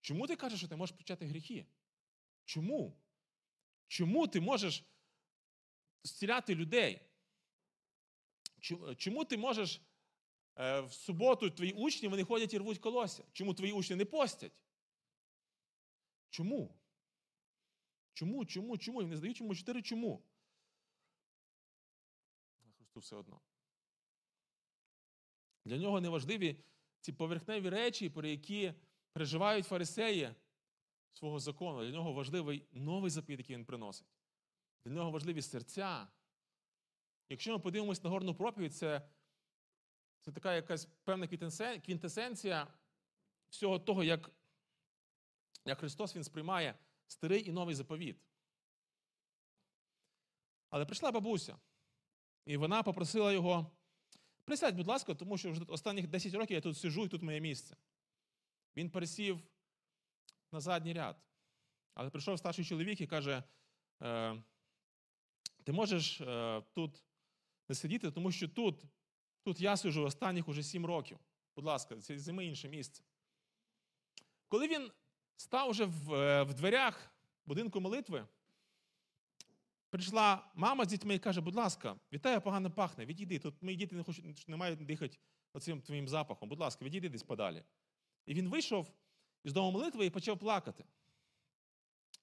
Чому 0.00 0.26
ти 0.26 0.36
кажеш, 0.36 0.58
що 0.58 0.68
ти 0.68 0.76
можеш 0.76 0.96
почати 0.96 1.26
гріхи? 1.26 1.66
Чому? 2.44 2.96
Чому 3.88 4.26
ти 4.26 4.40
можеш 4.40 4.84
зціляти 6.04 6.54
людей? 6.54 7.00
Чому 8.96 9.24
ти 9.24 9.36
можеш 9.36 9.80
е, 10.56 10.80
в 10.80 10.92
суботу 10.92 11.50
твої 11.50 11.72
учні 11.72 12.08
вони 12.08 12.24
ходять 12.24 12.54
і 12.54 12.58
рвуть 12.58 12.78
колося? 12.78 13.24
Чому 13.32 13.54
твої 13.54 13.72
учні 13.72 13.96
не 13.96 14.04
постять? 14.04 14.52
Чому? 16.30 16.74
Чому, 18.16 18.44
чому, 18.44 18.78
чому? 18.78 19.02
І 19.02 19.06
не 19.06 19.16
здають 19.16 19.40
йому 19.40 19.54
чотири 19.54 19.82
чому? 19.82 20.22
Христу 22.76 23.00
все 23.00 23.16
одно. 23.16 23.40
Для 25.64 25.76
нього 25.76 26.00
неважливі 26.00 26.64
ці 27.00 27.12
поверхневі 27.12 27.68
речі, 27.68 28.10
про 28.10 28.26
які 28.26 28.74
переживають 29.12 29.66
фарисеї 29.66 30.34
свого 31.12 31.38
закону. 31.38 31.84
Для 31.84 31.90
нього 31.90 32.12
важливий 32.12 32.66
новий 32.72 33.10
заповідь, 33.10 33.38
який 33.38 33.56
він 33.56 33.64
приносить. 33.64 34.06
Для 34.84 34.92
нього 34.92 35.10
важливі 35.10 35.42
серця. 35.42 36.08
Якщо 37.28 37.52
ми 37.52 37.58
подивимось 37.58 38.04
на 38.04 38.10
горну 38.10 38.34
проповідь, 38.34 38.76
це 38.76 39.08
це 40.20 40.32
така 40.32 40.54
якась 40.54 40.84
певна 41.04 41.28
квінтесенція 41.84 42.66
всього 43.48 43.78
того, 43.78 44.04
як 44.04 44.30
як 45.64 45.78
Христос 45.78 46.16
Він 46.16 46.24
сприймає 46.24 46.78
старий 47.06 47.48
і 47.48 47.52
новий 47.52 47.74
заповіт. 47.74 48.20
Але 50.70 50.84
прийшла 50.84 51.12
бабуся, 51.12 51.58
і 52.44 52.56
вона 52.56 52.82
попросила 52.82 53.32
його: 53.32 53.70
присядь, 54.44 54.76
будь 54.76 54.86
ласка, 54.86 55.14
тому 55.14 55.38
що 55.38 55.52
вже 55.52 55.62
останніх 55.62 56.06
10 56.06 56.34
років 56.34 56.54
я 56.54 56.60
тут 56.60 56.78
сижу 56.78 57.04
і 57.04 57.08
тут 57.08 57.22
моє 57.22 57.40
місце. 57.40 57.76
Він 58.76 58.90
пересів 58.90 59.40
на 60.52 60.60
задній 60.60 60.92
ряд. 60.92 61.16
Але 61.94 62.10
прийшов 62.10 62.38
старший 62.38 62.64
чоловік 62.64 63.00
і 63.00 63.06
каже: 63.06 63.42
«Е, 64.02 64.42
ти 65.64 65.72
можеш 65.72 66.20
е, 66.20 66.62
тут 66.74 67.04
не 67.68 67.74
сидіти, 67.74 68.10
тому 68.10 68.32
що 68.32 68.48
тут 68.48 68.84
тут 69.42 69.60
я 69.60 69.76
сижу 69.76 70.04
останніх 70.04 70.48
уже 70.48 70.62
сім 70.62 70.86
років. 70.86 71.18
Будь 71.56 71.64
ласка, 71.64 72.00
займи 72.00 72.46
інше 72.46 72.68
місце. 72.68 73.04
Коли 74.48 74.68
він 74.68 74.90
став 75.36 75.70
уже 75.70 75.84
в, 75.84 76.14
е, 76.14 76.42
в 76.42 76.54
дверях 76.54 77.10
будинку 77.46 77.80
молитви, 77.80 78.26
прийшла 79.90 80.52
мама 80.54 80.84
з 80.84 80.88
дітьми 80.88 81.14
і 81.14 81.18
каже: 81.18 81.40
будь 81.40 81.54
ласка, 81.54 81.96
вітаю, 82.12 82.40
погано 82.40 82.70
пахне, 82.70 83.06
відійди. 83.06 83.38
Тут 83.38 83.62
мої 83.62 83.76
діти 83.76 83.96
не 83.96 84.02
хочуть, 84.02 84.48
не 84.48 84.56
мають 84.56 84.84
дихати 84.84 85.18
оцим 85.52 85.82
твоїм 85.82 86.08
запахом. 86.08 86.48
Будь 86.48 86.60
ласка, 86.60 86.84
відійди 86.84 87.08
десь 87.08 87.22
подалі. 87.22 87.64
І 88.26 88.34
він 88.34 88.48
вийшов 88.48 88.92
із 89.44 89.52
дому 89.52 89.70
молитви 89.70 90.06
і 90.06 90.10
почав 90.10 90.38
плакати. 90.38 90.84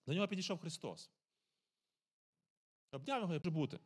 До 0.08 0.14
нього 0.14 0.28
підійшов 0.28 0.60
Христос. 0.60 1.12
Обняв 2.92 3.22
його 3.22 3.36
і 3.36 3.40
прибути. 3.40 3.80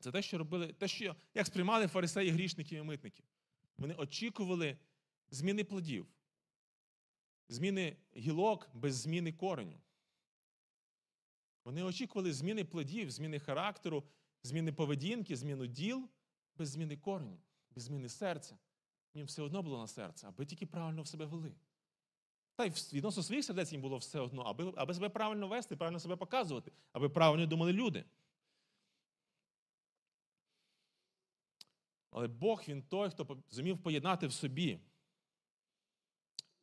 Це 0.00 0.12
те, 0.12 0.22
що 0.22 0.38
робили, 0.38 0.72
те, 0.72 0.88
що 0.88 1.16
як 1.34 1.46
сприймали 1.46 1.86
фарисеї 1.86 2.30
грішників 2.30 2.78
і 2.78 2.82
митників. 2.82 3.24
Вони 3.78 3.94
очікували 3.94 4.78
зміни 5.30 5.64
плодів. 5.64 6.06
Зміни 7.48 7.96
гілок 8.16 8.68
без 8.74 8.94
зміни 8.94 9.32
кореню. 9.32 9.80
Вони 11.64 11.82
очікували 11.82 12.32
зміни 12.32 12.64
плодів, 12.64 13.10
зміни 13.10 13.38
характеру, 13.38 14.04
зміни 14.42 14.72
поведінки, 14.72 15.36
зміну 15.36 15.66
діл 15.66 16.08
без 16.56 16.68
зміни 16.70 16.96
кореню, 16.96 17.38
без 17.70 17.84
зміни 17.84 18.08
серця. 18.08 18.58
Їм 19.14 19.26
все 19.26 19.42
одно 19.42 19.62
було 19.62 19.78
на 19.78 19.86
серце, 19.86 20.28
аби 20.28 20.46
тільки 20.46 20.66
правильно 20.66 21.02
в 21.02 21.08
себе 21.08 21.26
вели. 21.26 21.54
Та 22.56 22.64
й 22.64 22.70
відносно 22.92 23.22
своїх 23.22 23.44
сердець 23.44 23.72
їм 23.72 23.80
було 23.80 23.96
все 23.96 24.20
одно, 24.20 24.42
аби, 24.42 24.72
аби 24.76 24.94
себе 24.94 25.08
правильно 25.08 25.48
вести, 25.48 25.76
правильно 25.76 26.00
себе 26.00 26.16
показувати, 26.16 26.72
аби 26.92 27.08
правильно 27.08 27.46
думали 27.46 27.72
люди. 27.72 28.04
Але 32.10 32.28
Бог 32.28 32.64
він 32.68 32.82
той, 32.82 33.10
хто 33.10 33.42
зумів 33.50 33.82
поєднати 33.82 34.26
в 34.26 34.32
собі 34.32 34.80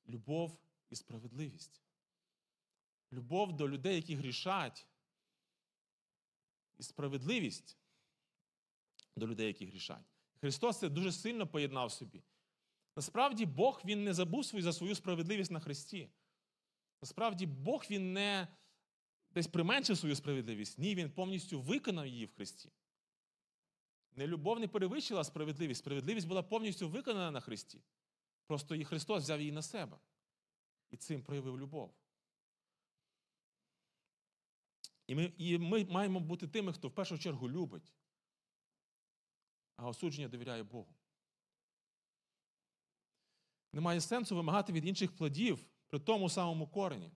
любов 0.07 0.57
і 0.91 0.95
справедливість. 0.95 1.81
Любов 3.13 3.53
до 3.53 3.69
людей, 3.69 3.95
які 3.95 4.15
грішать, 4.15 4.88
і 6.77 6.83
справедливість 6.83 7.77
до 9.15 9.27
людей, 9.27 9.48
які 9.48 9.65
грішать. 9.65 10.05
Христос 10.39 10.79
це 10.79 10.89
дуже 10.89 11.12
сильно 11.12 11.48
поєднав 11.48 11.91
собі. 11.91 12.24
Насправді, 12.95 13.45
Бог 13.45 13.81
Він 13.86 14.03
не 14.03 14.13
забув 14.13 14.45
свою 14.45 14.63
за 14.63 14.74
свою 14.74 14.95
справедливість 14.95 15.51
на 15.51 15.60
Христі. 15.60 16.10
Насправді, 17.01 17.45
Бог 17.45 17.86
Він 17.89 18.13
не 18.13 18.48
десь 19.29 19.48
применшив 19.48 19.98
свою 19.98 20.15
справедливість. 20.15 20.77
Ні, 20.77 20.95
Він 20.95 21.12
повністю 21.12 21.62
виконав 21.62 22.07
її 22.07 22.25
в 22.25 22.33
Христі. 22.33 22.71
Не 24.15 24.27
любов 24.27 24.60
не 24.60 24.67
перевищила 24.67 25.24
справедливість. 25.24 25.79
Справедливість 25.79 26.27
була 26.27 26.43
повністю 26.43 26.89
виконана 26.89 27.31
на 27.31 27.39
Христі. 27.39 27.83
Просто 28.48 28.75
і 28.75 28.86
Христос 28.86 29.24
взяв 29.24 29.39
її 29.39 29.51
на 29.51 29.62
себе 29.62 30.00
і 30.91 30.98
цим 30.98 31.24
проявив 31.24 31.60
любов. 31.60 31.93
І 35.07 35.15
ми, 35.15 35.33
І 35.38 35.57
ми 35.57 35.86
маємо 35.86 36.19
бути 36.19 36.48
тими, 36.48 36.74
хто 36.74 36.88
в 36.88 36.95
першу 36.95 37.19
чергу 37.19 37.50
любить, 37.50 37.93
а 39.75 39.88
осудження 39.88 40.27
довіряє 40.27 40.63
Богу. 40.63 40.95
Немає 43.74 44.01
сенсу 44.01 44.36
вимагати 44.36 44.74
від 44.74 44.86
інших 44.86 45.15
плодів 45.15 45.65
при 45.88 46.00
тому 46.00 46.29
самому 46.29 46.67
корені. 46.67 47.12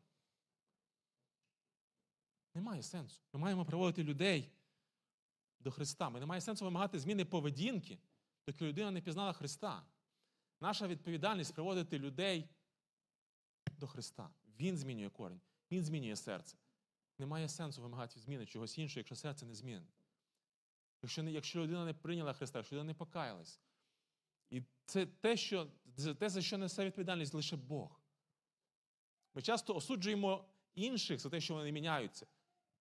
Немає 2.53 2.83
сенсу. 2.83 3.21
Ми 3.33 3.39
маємо 3.39 3.65
приводити 3.65 4.03
людей 4.03 4.51
до 5.59 5.71
Христа. 5.71 6.09
Ми 6.09 6.19
немає 6.19 6.41
сенсу 6.41 6.65
вимагати 6.65 6.99
зміни 6.99 7.25
поведінки, 7.25 7.99
доки 8.47 8.65
людина 8.65 8.91
не 8.91 9.01
пізнала 9.01 9.33
Христа. 9.33 9.83
Наша 10.61 10.87
відповідальність 10.87 11.53
приводити 11.53 11.99
людей 11.99 12.49
до 13.79 13.87
Христа. 13.87 14.29
Він 14.59 14.77
змінює 14.77 15.09
корінь, 15.09 15.41
Він 15.71 15.83
змінює 15.83 16.15
серце. 16.15 16.57
Немає 17.19 17.49
сенсу 17.49 17.81
вимагати 17.81 18.19
зміни 18.19 18.45
чогось 18.45 18.77
іншого, 18.77 18.99
якщо 18.99 19.15
серце 19.15 19.45
не 19.45 19.55
змінене. 19.55 19.87
Якщо 21.01 21.23
якщо 21.23 21.63
людина 21.63 21.85
не 21.85 21.93
прийняла 21.93 22.33
Христа, 22.33 22.59
якщо 22.59 22.75
людина 22.75 22.87
не 22.87 22.93
покаялась. 22.93 23.59
І 24.49 24.63
це 24.85 25.05
те, 25.05 25.37
що, 25.37 25.67
те, 26.19 26.29
за 26.29 26.41
що 26.41 26.57
несе 26.57 26.85
відповідальність 26.85 27.33
лише 27.33 27.55
Бог. 27.55 28.01
Ми 29.33 29.41
часто 29.41 29.75
осуджуємо 29.75 30.45
інших 30.75 31.19
за 31.19 31.29
те, 31.29 31.41
що 31.41 31.53
вони 31.53 31.65
не 31.65 31.71
міняються. 31.71 32.27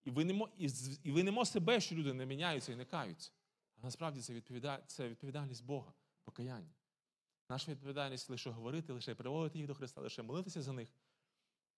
І 0.03 0.09
винемо, 0.09 0.49
і, 0.57 0.69
і 1.03 1.11
винемо 1.11 1.45
себе, 1.45 1.79
що 1.81 1.95
люди 1.95 2.13
не 2.13 2.25
міняються 2.25 2.71
і 2.71 2.75
не 2.75 2.85
каються. 2.85 3.31
А 3.77 3.81
насправді 3.81 4.21
це, 4.21 4.33
відповіда, 4.33 4.83
це 4.87 5.09
відповідальність 5.09 5.65
Бога, 5.65 5.93
покаяння. 6.23 6.73
Наша 7.49 7.71
відповідальність 7.71 8.29
лише 8.29 8.49
говорити, 8.49 8.93
лише 8.93 9.15
приводити 9.15 9.57
їх 9.57 9.67
до 9.67 9.75
Христа, 9.75 10.01
лише 10.01 10.21
молитися 10.21 10.61
за 10.61 10.73
них 10.73 10.89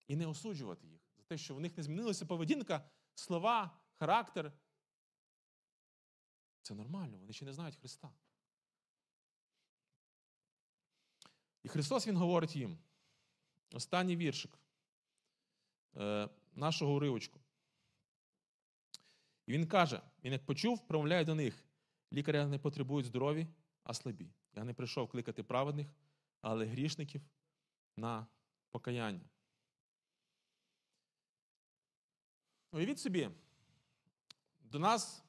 і 0.08 0.16
не 0.16 0.28
осуджувати 0.28 0.88
їх 0.88 1.02
за 1.18 1.24
те, 1.24 1.38
що 1.38 1.56
в 1.56 1.60
них 1.60 1.78
не 1.78 1.84
змінилася 1.84 2.26
поведінка, 2.26 2.90
слова, 3.16 3.80
характер. 3.94 4.54
Це 6.62 6.76
нормально, 6.76 7.18
вони 7.18 7.34
ще 7.34 7.46
не 7.46 7.54
знають 7.54 7.76
Христа. 7.76 8.12
І 11.64 11.68
Христос 11.70 12.08
Він 12.08 12.18
говорить 12.18 12.56
їм. 12.56 12.78
Останній 13.74 14.16
віршик 14.16 14.60
е, 15.96 16.30
нашого 16.54 16.94
уривочку. 16.94 17.40
І 19.46 19.52
він 19.52 19.68
каже: 19.68 20.02
він 20.24 20.34
як 20.34 20.46
почув, 20.46 20.88
промовляє 20.88 21.26
до 21.26 21.36
них: 21.36 21.66
лікаря 22.14 22.48
не 22.48 22.60
потребують 22.60 23.06
здорові, 23.06 23.48
а 23.84 23.94
слабі. 23.94 24.30
Я 24.58 24.64
не 24.64 24.74
прийшов 24.74 25.10
кликати 25.10 25.44
праведних, 25.44 25.88
але 26.42 26.66
грішників 26.66 27.22
на 27.98 28.28
покаяння. 28.70 29.30
Уявіть 32.72 33.00
собі, 33.00 33.30
до 34.60 34.80
нас 34.80 35.24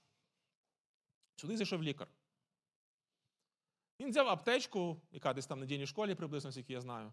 сюди 1.36 1.56
зайшов 1.56 1.82
лікар. 1.82 2.08
Він 4.00 4.10
взяв 4.10 4.28
аптечку, 4.28 5.00
яка 5.10 5.34
десь 5.34 5.46
там 5.46 5.60
на 5.60 5.66
дійній 5.66 5.86
школі, 5.86 6.14
приблизно, 6.14 6.52
скільки 6.52 6.72
я 6.72 6.80
знаю. 6.80 7.12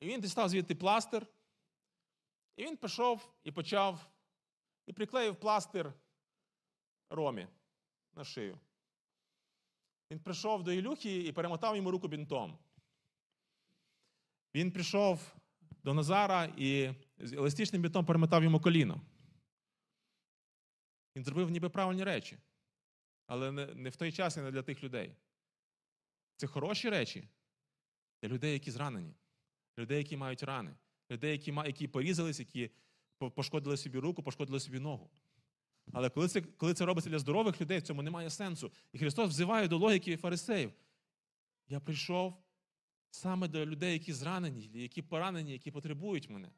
І 0.00 0.06
він 0.06 0.20
дістав 0.20 0.48
звідти 0.48 0.74
пластир. 0.74 1.26
І 2.56 2.64
він 2.64 2.76
пішов 2.76 3.32
і 3.44 3.52
почав 3.52 4.06
і 4.86 4.92
приклеїв 4.92 5.36
пластир 5.36 5.92
Ромі 7.10 7.48
на 8.14 8.24
шию. 8.24 8.58
Він 10.12 10.18
прийшов 10.18 10.62
до 10.62 10.72
Ілюхи 10.72 11.24
і 11.24 11.32
перемотав 11.32 11.76
йому 11.76 11.90
руку 11.90 12.08
бінтом. 12.08 12.58
Він 14.54 14.72
прийшов 14.72 15.34
до 15.84 15.94
Назара 15.94 16.44
і 16.56 16.94
з 17.18 17.32
еластичним 17.32 17.82
бінтом 17.82 18.06
перемотав 18.06 18.44
йому 18.44 18.60
коліно. 18.60 19.00
Він 21.16 21.24
зробив 21.24 21.50
ніби 21.50 21.68
правильні 21.68 22.04
речі, 22.04 22.38
але 23.26 23.52
не 23.52 23.90
в 23.90 23.96
той 23.96 24.12
час 24.12 24.36
і 24.36 24.40
не 24.40 24.50
для 24.50 24.62
тих 24.62 24.82
людей. 24.82 25.16
Це 26.36 26.46
хороші 26.46 26.90
речі 26.90 27.28
для 28.22 28.28
людей, 28.28 28.52
які 28.52 28.70
зранені, 28.70 29.14
людей, 29.78 29.98
які 29.98 30.16
мають 30.16 30.42
рани, 30.42 30.76
людей, 31.10 31.32
які 31.32 31.50
які 31.50 31.88
порізались, 31.88 32.38
які 32.38 32.70
пошкодили 33.18 33.76
собі 33.76 33.98
руку, 33.98 34.22
пошкодили 34.22 34.60
собі 34.60 34.78
ногу. 34.78 35.10
Але 35.92 36.10
коли 36.10 36.28
це 36.28 36.40
коли 36.40 36.74
це 36.74 36.84
робиться 36.84 37.10
для 37.10 37.18
здорових 37.18 37.60
людей, 37.60 37.78
в 37.78 37.82
цьому 37.82 38.02
немає 38.02 38.30
сенсу. 38.30 38.72
І 38.92 38.98
Христос 38.98 39.30
взиває 39.30 39.68
до 39.68 39.78
логіки 39.78 40.16
фарисеїв. 40.16 40.72
Я 41.68 41.80
прийшов 41.80 42.42
саме 43.10 43.48
до 43.48 43.66
людей, 43.66 43.92
які 43.92 44.12
зранені, 44.12 44.70
які 44.74 45.02
поранені, 45.02 45.52
які 45.52 45.70
потребують 45.70 46.30
мене. 46.30 46.50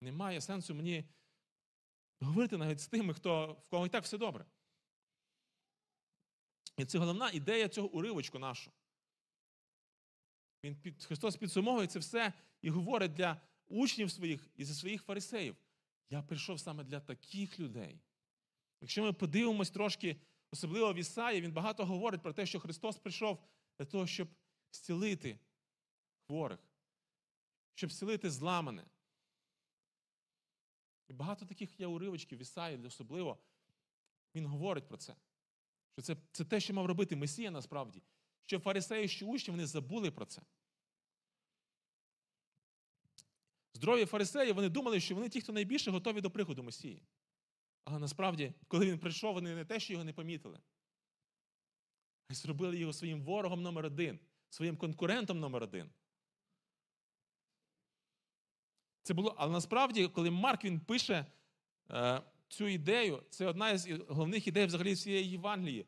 Немає 0.00 0.40
сенсу 0.40 0.74
мені 0.74 1.04
говорити 2.20 2.56
навіть 2.56 2.80
з 2.80 2.88
тими, 2.88 3.14
хто, 3.14 3.52
в 3.52 3.68
кого 3.68 3.86
і 3.86 3.88
так 3.88 4.04
все 4.04 4.18
добре. 4.18 4.46
І 6.76 6.84
це 6.84 6.98
головна 6.98 7.30
ідея 7.30 7.68
цього 7.68 7.88
уривочку 7.88 8.38
нашого. 8.38 8.76
Він 10.64 10.76
під, 10.76 11.04
Христос 11.04 11.36
підсумовує 11.36 11.86
це 11.86 11.98
все 11.98 12.32
і 12.62 12.70
говорить 12.70 13.12
для 13.12 13.40
учнів 13.68 14.10
своїх 14.10 14.48
і 14.56 14.64
за 14.64 14.74
своїх 14.74 15.02
фарисеїв. 15.02 15.56
Я 16.12 16.22
прийшов 16.22 16.60
саме 16.60 16.84
для 16.84 17.00
таких 17.00 17.60
людей. 17.60 18.00
Якщо 18.80 19.02
ми 19.02 19.12
подивимось 19.12 19.70
трошки, 19.70 20.16
особливо 20.50 20.92
в 20.92 20.96
Ісаї, 20.96 21.40
він 21.40 21.52
багато 21.52 21.86
говорить 21.86 22.22
про 22.22 22.32
те, 22.32 22.46
що 22.46 22.60
Христос 22.60 22.98
прийшов 22.98 23.44
для 23.78 23.84
того, 23.84 24.06
щоб 24.06 24.28
зцілити 24.72 25.38
хворих, 26.26 26.58
щоб 27.74 27.92
зцілити 27.92 28.30
зламане. 28.30 28.84
І 31.08 31.12
багато 31.12 31.46
таких 31.46 31.80
є 31.80 31.86
уривочків 31.86 32.38
в 32.38 32.42
Ісаї, 32.42 32.86
особливо, 32.86 33.38
він 34.34 34.46
говорить 34.46 34.88
про 34.88 34.96
це. 34.96 35.16
Що 35.92 36.02
це 36.02 36.16
це 36.32 36.44
те, 36.44 36.60
що 36.60 36.74
мав 36.74 36.86
робити 36.86 37.16
Месія 37.16 37.50
насправді. 37.50 38.02
Що 38.46 38.58
фарисеї, 38.58 39.08
що 39.08 39.26
учні, 39.26 39.50
вони 39.50 39.66
забули 39.66 40.10
про 40.10 40.26
це. 40.26 40.42
Здорові 43.74 44.04
фарисеї 44.04 44.52
вони 44.52 44.68
думали, 44.68 45.00
що 45.00 45.14
вони 45.14 45.28
ті, 45.28 45.40
хто 45.40 45.52
найбільше 45.52 45.90
готові 45.90 46.20
до 46.20 46.30
приходу 46.30 46.62
Месії. 46.62 47.02
Але 47.84 47.98
насправді, 47.98 48.52
коли 48.68 48.86
він 48.86 48.98
прийшов, 48.98 49.34
вони 49.34 49.54
не 49.54 49.64
те, 49.64 49.80
що 49.80 49.92
його 49.92 50.04
не 50.04 50.12
помітили, 50.12 50.58
а 52.28 52.32
й 52.32 52.36
зробили 52.36 52.76
його 52.78 52.92
своїм 52.92 53.22
ворогом 53.22 53.62
номер 53.62 53.86
один, 53.86 54.18
своїм 54.50 54.76
конкурентом 54.76 55.40
номер 55.40 55.62
один. 55.62 55.90
Це 59.02 59.14
було, 59.14 59.34
Але 59.38 59.52
насправді, 59.52 60.08
коли 60.08 60.30
Марк 60.30 60.64
він 60.64 60.80
пише 60.80 61.26
е, 61.90 62.22
цю 62.48 62.68
ідею, 62.68 63.22
це 63.30 63.46
одна 63.46 63.78
з 63.78 63.90
головних 64.08 64.46
ідей 64.46 64.66
взагалі 64.66 64.92
всієї 64.92 65.30
Євангелії. 65.30 65.86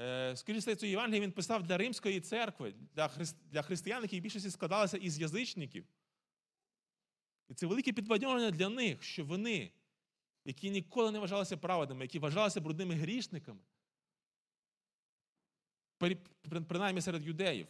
Е, 0.00 0.36
Скоріше, 0.36 0.76
цю 0.76 0.86
Євангелію 0.86 1.22
він 1.22 1.32
писав 1.32 1.62
для 1.62 1.76
Римської 1.76 2.20
церкви, 2.20 2.74
для, 2.94 3.08
хри... 3.08 3.24
для 3.44 3.62
християн, 3.62 4.02
які 4.02 4.20
більшості 4.20 4.50
складалися 4.50 4.96
із 4.96 5.18
язичників. 5.20 5.86
І 7.48 7.54
це 7.54 7.66
велике 7.66 7.92
підбадьорення 7.92 8.50
для 8.50 8.68
них, 8.68 9.02
що 9.02 9.24
вони, 9.24 9.72
які 10.44 10.70
ніколи 10.70 11.12
не 11.12 11.18
вважалися 11.18 11.56
праведними, 11.56 12.04
які 12.04 12.18
вважалися 12.18 12.60
брудними 12.60 12.94
грішниками, 12.94 13.60
принаймні 16.68 17.00
серед 17.00 17.26
юдеїв, 17.26 17.66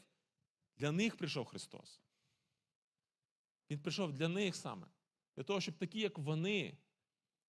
для 0.77 0.93
них 0.93 1.17
прийшов 1.17 1.47
Христос. 1.47 2.01
Він 3.71 3.79
прийшов 3.79 4.13
для 4.13 4.29
них 4.29 4.57
саме, 4.57 4.87
для 5.37 5.43
того, 5.43 5.61
щоб 5.61 5.75
такі, 5.75 6.01
як 6.01 6.19
вони, 6.19 6.77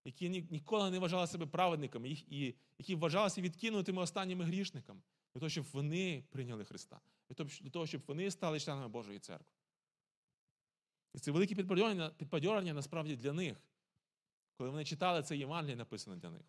які 0.06 0.30
ніколи 0.30 0.92
не 0.92 1.00
вважали 1.00 1.28
себе 1.28 1.46
праведниками, 1.46 2.10
і 2.10 2.56
які 2.78 2.96
вважалися 2.96 3.42
відкинутими 3.42 4.02
останніми 4.02 4.46
грішниками, 4.46 5.02
для 5.34 5.40
того, 5.40 5.50
щоб 5.50 5.66
вони 5.72 6.24
прийняли 6.30 6.66
Христа, 6.66 7.02
для 7.62 7.70
того, 7.70 7.88
щоб 7.88 8.02
вони 8.08 8.32
стали 8.32 8.60
членами 8.60 8.88
Божої 8.88 9.20
церкви. 9.20 9.59
І 11.14 11.20
це 11.20 11.32
велике 11.32 11.56
підбадьорення, 11.56 12.10
підбадьорення 12.10 12.74
насправді 12.74 13.16
для 13.16 13.34
них, 13.34 13.58
коли 14.58 14.70
вони 14.70 14.86
читали 14.86 15.24
це 15.24 15.38
Євангеліє, 15.38 15.76
написане 15.76 16.16
для 16.16 16.30
них. 16.30 16.46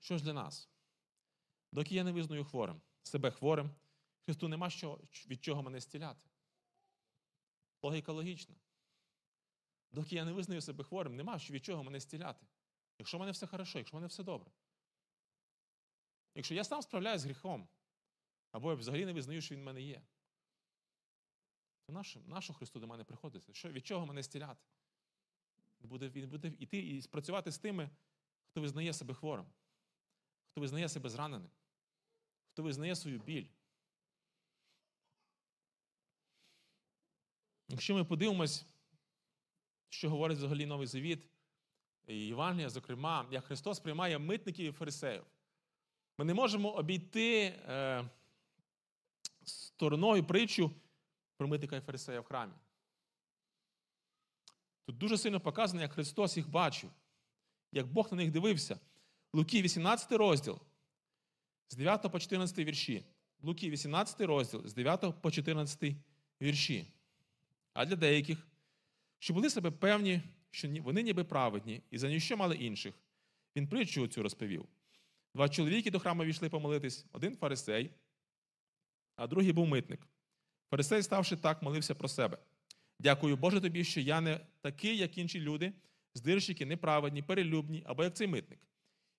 Що 0.00 0.18
ж 0.18 0.24
для 0.24 0.32
нас? 0.32 0.68
Доки 1.72 1.94
я 1.94 2.04
не 2.04 2.12
визнаю 2.12 2.44
хворим, 2.44 2.80
себе 3.02 3.30
хворим, 3.30 3.70
Христу 4.24 4.48
нема 4.48 4.70
що, 4.70 5.00
від 5.26 5.44
чого 5.44 5.62
мене 5.62 5.80
стіляти. 5.80 6.26
Логіка 7.82 8.12
логічна. 8.12 8.54
Доки 9.92 10.14
я 10.16 10.24
не 10.24 10.32
визнаю 10.32 10.60
себе 10.60 10.84
хворим, 10.84 11.16
нема 11.16 11.36
від 11.36 11.64
чого 11.64 11.84
мене 11.84 12.00
стіляти. 12.00 12.46
Якщо 12.98 13.16
в 13.16 13.20
мене 13.20 13.32
все 13.32 13.46
хорошо, 13.46 13.78
якщо 13.78 13.96
в 13.96 14.00
мене 14.00 14.06
все 14.06 14.22
добре. 14.22 14.50
Якщо 16.34 16.54
я 16.54 16.64
сам 16.64 16.82
справляюся 16.82 17.22
з 17.22 17.24
гріхом, 17.24 17.68
або 18.50 18.70
я 18.70 18.76
взагалі 18.76 19.06
не 19.06 19.12
визнаю, 19.12 19.40
що 19.40 19.54
він 19.54 19.62
в 19.62 19.64
мене 19.64 19.82
є, 19.82 20.02
нащо 22.26 22.54
Христу 22.54 22.80
до 22.80 22.86
мене 22.86 23.04
приходити? 23.04 23.54
Що, 23.54 23.68
Від 23.68 23.86
чого 23.86 24.06
мене 24.06 24.22
стіляти? 24.22 24.60
Буде, 25.80 26.08
Він 26.08 26.28
буде 26.28 26.48
йти 26.58 26.78
і 26.78 27.02
спрацювати 27.02 27.50
з 27.50 27.58
тими, 27.58 27.90
хто 28.50 28.60
визнає 28.60 28.92
себе 28.92 29.14
хворим, 29.14 29.46
хто 30.50 30.60
визнає 30.60 30.88
себе 30.88 31.08
зраненим, 31.10 31.50
хто 32.52 32.62
визнає 32.62 32.96
свою 32.96 33.18
біль. 33.18 33.46
Якщо 37.68 37.94
ми 37.94 38.04
подивимось, 38.04 38.66
що 39.88 40.10
говорить 40.10 40.38
взагалі 40.38 40.66
Новий 40.66 40.86
Завіт, 40.86 41.26
і 42.06 42.26
Євангелія, 42.26 42.70
зокрема, 42.70 43.26
як 43.30 43.44
Христос 43.44 43.80
приймає 43.80 44.18
митників 44.18 44.66
і 44.66 44.72
фарисеїв, 44.72 45.24
ми 46.18 46.24
не 46.24 46.34
можемо 46.34 46.70
обійти 46.70 47.42
е, 47.44 48.10
стороною 49.44 50.24
притчу 50.24 50.70
про 51.40 51.56
і 51.56 51.80
фарисея 51.80 52.20
в 52.20 52.24
храмі. 52.24 52.52
Тут 54.86 54.98
дуже 54.98 55.18
сильно 55.18 55.40
показано, 55.40 55.82
як 55.82 55.92
Христос 55.92 56.36
їх 56.36 56.48
бачив, 56.48 56.90
як 57.72 57.86
Бог 57.86 58.08
на 58.10 58.16
них 58.16 58.30
дивився. 58.30 58.80
Луки, 59.32 59.62
18 59.62 60.12
розділ, 60.12 60.60
з 61.68 61.76
9 61.76 62.12
по 62.12 62.20
14 62.20 62.58
вірші. 62.58 63.04
Луки, 63.42 63.70
18 63.70 64.20
розділ, 64.20 64.66
з 64.66 64.74
9 64.74 65.22
по 65.22 65.30
14 65.30 65.96
вірші. 66.42 66.86
А 67.72 67.86
для 67.86 67.96
деяких, 67.96 68.46
що 69.18 69.34
були 69.34 69.50
себе 69.50 69.70
певні, 69.70 70.22
що 70.50 70.68
вони 70.82 71.02
ніби 71.02 71.24
праведні, 71.24 71.82
і 71.90 71.98
за 71.98 72.08
ніщо 72.08 72.36
мали 72.36 72.56
інших, 72.56 72.94
він 73.56 73.68
притчу 73.68 74.08
цю 74.08 74.22
розповів. 74.22 74.68
Два 75.34 75.48
чоловіки 75.48 75.90
до 75.90 75.98
храму 75.98 76.24
війшли 76.24 76.48
помолитись, 76.48 77.06
один 77.12 77.36
фарисей, 77.36 77.90
а 79.16 79.26
другий 79.26 79.52
був 79.52 79.66
митник. 79.66 80.06
Фарисей, 80.70 81.02
ставши 81.02 81.36
так, 81.36 81.62
молився 81.62 81.94
про 81.94 82.08
себе. 82.08 82.38
Дякую 82.98 83.36
Боже 83.36 83.60
тобі, 83.60 83.84
що 83.84 84.00
я 84.00 84.20
не 84.20 84.40
такий, 84.60 84.96
як 84.96 85.18
інші 85.18 85.40
люди, 85.40 85.72
здирщики, 86.14 86.66
неправедні, 86.66 87.22
перелюбні, 87.22 87.82
або 87.86 88.04
як 88.04 88.16
цей 88.16 88.26
митник. 88.26 88.60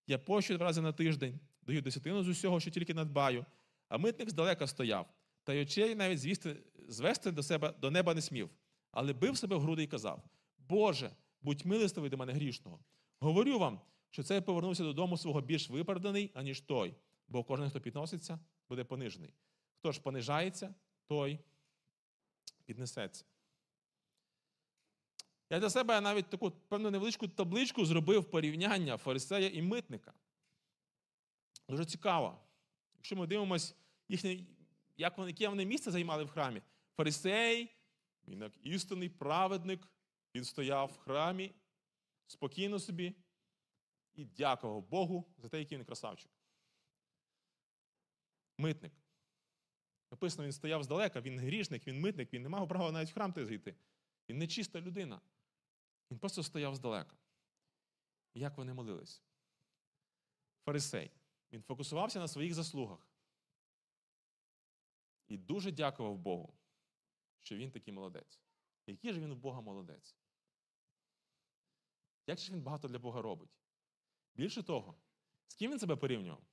Я 0.07 0.17
пощу 0.17 0.57
два 0.57 0.65
рази 0.65 0.81
на 0.81 0.91
тиждень, 0.91 1.39
даю 1.61 1.81
десятину 1.81 2.23
з 2.23 2.27
усього, 2.27 2.59
що 2.59 2.71
тільки 2.71 2.93
надбаю, 2.93 3.45
а 3.89 3.97
митник 3.97 4.29
здалека 4.29 4.67
стояв, 4.67 5.05
та 5.43 5.53
й 5.53 5.61
очей 5.61 5.95
навіть 5.95 6.19
звісти, 6.19 6.57
звести 6.87 7.31
до 7.31 7.43
себе 7.43 7.73
до 7.81 7.91
неба 7.91 8.13
не 8.13 8.21
смів, 8.21 8.49
але 8.91 9.13
бив 9.13 9.37
себе 9.37 9.55
в 9.55 9.61
груди 9.61 9.83
і 9.83 9.87
казав: 9.87 10.23
Боже, 10.57 11.11
будь 11.41 11.65
милостивий 11.65 12.09
до 12.09 12.17
мене 12.17 12.33
грішного. 12.33 12.79
Говорю 13.19 13.59
вам, 13.59 13.81
що 14.09 14.23
цей 14.23 14.41
повернувся 14.41 14.83
додому 14.83 15.17
свого 15.17 15.41
більш 15.41 15.69
виправданий, 15.69 16.31
аніж 16.33 16.61
той, 16.61 16.95
бо 17.27 17.43
кожен, 17.43 17.69
хто 17.69 17.81
підноситься, 17.81 18.39
буде 18.69 18.83
понижений. 18.83 19.33
Хто 19.79 19.91
ж 19.91 20.01
понижається, 20.01 20.75
той 21.11 21.39
піднесеться. 22.65 23.25
Я 25.49 25.59
для 25.59 25.69
себе 25.69 26.01
навіть 26.01 26.29
таку 26.29 26.51
певну 26.51 26.91
невеличку 26.91 27.27
табличку 27.27 27.85
зробив 27.85 28.31
порівняння 28.31 28.97
фарисея 28.97 29.49
і 29.49 29.61
митника. 29.61 30.13
Дуже 31.69 31.85
цікаво. 31.85 32.39
Якщо 32.95 33.15
ми 33.15 33.27
дивимося, 33.27 33.75
їхнє, 34.09 34.45
як 34.97 35.17
вони, 35.17 35.31
яке 35.31 35.47
вони 35.47 35.65
місце 35.65 35.91
займали 35.91 36.23
в 36.23 36.29
храмі, 36.29 36.61
фарисей, 36.97 37.75
він 38.27 38.41
як 38.41 38.53
істинний 38.63 39.09
праведник, 39.09 39.87
він 40.35 40.43
стояв 40.43 40.89
в 40.89 40.97
храмі 40.97 41.51
спокійно 42.27 42.79
собі 42.79 43.15
і 44.13 44.25
дякував 44.25 44.89
Богу 44.89 45.33
за 45.37 45.49
те, 45.49 45.59
який 45.59 45.77
він 45.77 45.85
красавчик. 45.85 46.31
Митник. 48.57 49.00
Написано, 50.11 50.43
він 50.43 50.51
стояв 50.51 50.83
здалека, 50.83 51.21
він 51.21 51.39
грішник, 51.39 51.87
він 51.87 51.99
митник, 51.99 52.33
він 52.33 52.41
не 52.41 52.49
мав 52.49 52.67
права 52.67 52.91
навіть 52.91 53.09
в 53.09 53.13
храм 53.13 53.33
зайти. 53.37 53.75
Він 54.29 54.37
не 54.37 54.47
чиста 54.47 54.81
людина. 54.81 55.21
Він 56.11 56.19
просто 56.19 56.43
стояв 56.43 56.75
здалека. 56.75 57.17
Як 58.33 58.57
вони 58.57 58.73
молились? 58.73 59.23
Фарисей. 60.65 61.11
Він 61.51 61.63
фокусувався 61.63 62.19
на 62.19 62.27
своїх 62.27 62.53
заслугах. 62.53 63.07
І 65.27 65.37
дуже 65.37 65.71
дякував 65.71 66.17
Богу, 66.17 66.53
що 67.39 67.57
він 67.57 67.71
такий 67.71 67.93
молодець. 67.93 68.39
Який 68.87 69.13
ж 69.13 69.19
він 69.19 69.31
у 69.31 69.35
Бога 69.35 69.61
молодець? 69.61 70.15
Як 72.27 72.39
же 72.39 72.53
він 72.53 72.61
багато 72.61 72.87
для 72.87 72.99
Бога 72.99 73.21
робить? 73.21 73.59
Більше 74.35 74.63
того, 74.63 74.95
з 75.47 75.55
ким 75.55 75.71
він 75.71 75.79
себе 75.79 75.95
порівнював? 75.95 76.43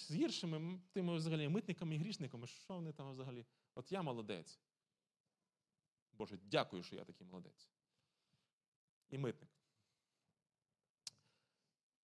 З 0.00 0.14
гіршими 0.14 0.80
тими 0.92 1.16
взагалі 1.16 1.48
митниками 1.48 1.94
і 1.94 1.98
грішниками, 1.98 2.46
що 2.46 2.74
вони 2.74 2.92
там 2.92 3.10
взагалі? 3.10 3.46
От 3.74 3.92
я 3.92 4.02
молодець. 4.02 4.60
Боже, 6.12 6.38
дякую, 6.42 6.82
що 6.82 6.96
я 6.96 7.04
такий 7.04 7.26
молодець. 7.26 7.70
І 9.10 9.18
митник. 9.18 9.50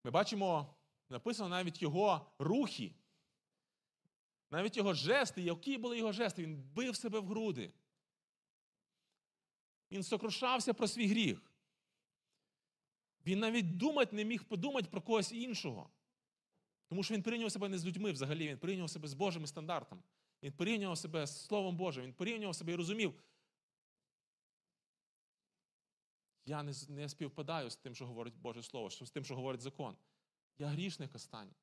Ми 0.04 0.10
бачимо, 0.10 0.76
написано 1.08 1.48
навіть 1.48 1.82
його 1.82 2.32
рухи, 2.38 2.94
навіть 4.50 4.76
його 4.76 4.94
жести, 4.94 5.42
які 5.42 5.78
були 5.78 5.98
його 5.98 6.12
жести, 6.12 6.42
він 6.42 6.62
бив 6.62 6.96
себе 6.96 7.20
в 7.20 7.26
груди. 7.26 7.72
Він 9.90 10.02
сокрушався 10.02 10.74
про 10.74 10.88
свій 10.88 11.06
гріх. 11.06 11.52
Він 13.26 13.38
навіть 13.38 13.76
думати 13.76 14.16
не 14.16 14.24
міг 14.24 14.44
подумати 14.44 14.88
про 14.90 15.02
когось 15.02 15.32
іншого. 15.32 15.90
Тому 16.88 17.02
що 17.02 17.14
він 17.14 17.22
порівнював 17.22 17.52
себе 17.52 17.68
не 17.68 17.78
з 17.78 17.86
людьми 17.86 18.12
взагалі, 18.12 18.48
він 18.48 18.58
порівнював 18.58 18.90
себе 18.90 19.08
з 19.08 19.14
Божими 19.14 19.46
стандартами. 19.46 20.02
Він 20.42 20.52
порівнював 20.52 20.98
себе 20.98 21.26
з 21.26 21.44
Словом 21.44 21.76
Божим, 21.76 22.04
він 22.04 22.12
порівнював 22.12 22.54
себе 22.54 22.72
і 22.72 22.76
розумів. 22.76 23.14
Я 26.46 26.62
не 26.62 26.72
не 26.88 27.08
співпадаю 27.08 27.70
з 27.70 27.76
тим, 27.76 27.94
що 27.94 28.06
говорить 28.06 28.36
Боже 28.36 28.62
Слово, 28.62 28.90
з 28.90 29.10
тим, 29.10 29.24
що 29.24 29.36
говорить 29.36 29.60
закон. 29.60 29.96
Я 30.58 30.66
грішник 30.66 31.14
останній. 31.14 31.56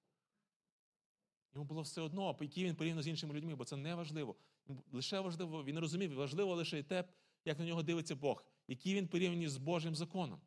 Йому 1.53 1.65
було 1.65 1.81
все 1.81 2.01
одно, 2.01 2.37
який 2.41 2.63
він 2.63 2.75
порівняно 2.75 3.01
з 3.01 3.07
іншими 3.07 3.33
людьми, 3.33 3.55
бо 3.55 3.65
це 3.65 3.77
не 3.77 3.95
важливо. 3.95 4.35
Лише 4.91 5.19
важливо, 5.19 5.63
він 5.63 5.79
розумів, 5.79 6.13
важливо 6.13 6.55
лише 6.55 6.83
те, 6.83 7.03
як 7.45 7.59
на 7.59 7.65
нього 7.65 7.83
дивиться 7.83 8.15
Бог, 8.15 8.45
який 8.67 8.95
він 8.95 9.07
порівняний 9.07 9.47
з 9.47 9.57
Божим 9.57 9.95
законом. 9.95 10.41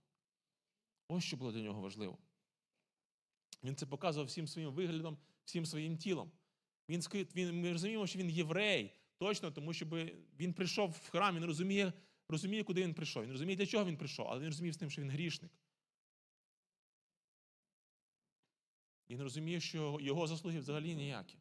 Ось 1.08 1.24
що 1.24 1.36
було 1.36 1.52
для 1.52 1.60
нього 1.60 1.80
важливо. 1.80 2.18
Він 3.62 3.76
це 3.76 3.86
показував 3.86 4.26
всім 4.26 4.48
своїм 4.48 4.72
виглядом, 4.72 5.18
всім 5.44 5.66
своїм 5.66 5.98
тілом. 5.98 6.32
Він, 6.88 7.00
він, 7.12 7.60
Ми 7.60 7.72
розуміємо, 7.72 8.06
що 8.06 8.18
він 8.18 8.30
єврей, 8.30 8.94
точно, 9.18 9.50
тому 9.50 9.72
що 9.72 9.86
він 10.38 10.54
прийшов 10.54 10.90
в 10.90 11.10
храм, 11.10 11.36
він 11.36 11.44
розуміє, 11.44 11.92
розуміє, 12.28 12.64
куди 12.64 12.82
він 12.82 12.94
прийшов. 12.94 13.24
Він 13.24 13.32
розуміє, 13.32 13.56
для 13.56 13.66
чого 13.66 13.84
він 13.84 13.96
прийшов, 13.96 14.26
але 14.28 14.40
він 14.40 14.46
розуміє 14.46 14.72
з 14.72 14.76
тим, 14.76 14.90
що 14.90 15.02
він 15.02 15.10
грішник. 15.10 15.52
Він 19.10 19.22
розуміє, 19.22 19.60
що 19.60 19.98
його 20.00 20.26
заслуги 20.26 20.58
взагалі 20.58 20.94
ніякі. 20.94 21.38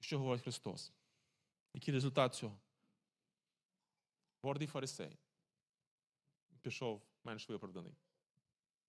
Що 0.00 0.18
говорить 0.18 0.42
Христос? 0.42 0.92
Який 1.74 1.94
результат 1.94 2.34
цього? 2.34 2.60
Гордий 4.42 4.68
фарисей. 4.68 5.18
Пішов 6.62 7.02
менш 7.24 7.48
виправданий. 7.48 7.94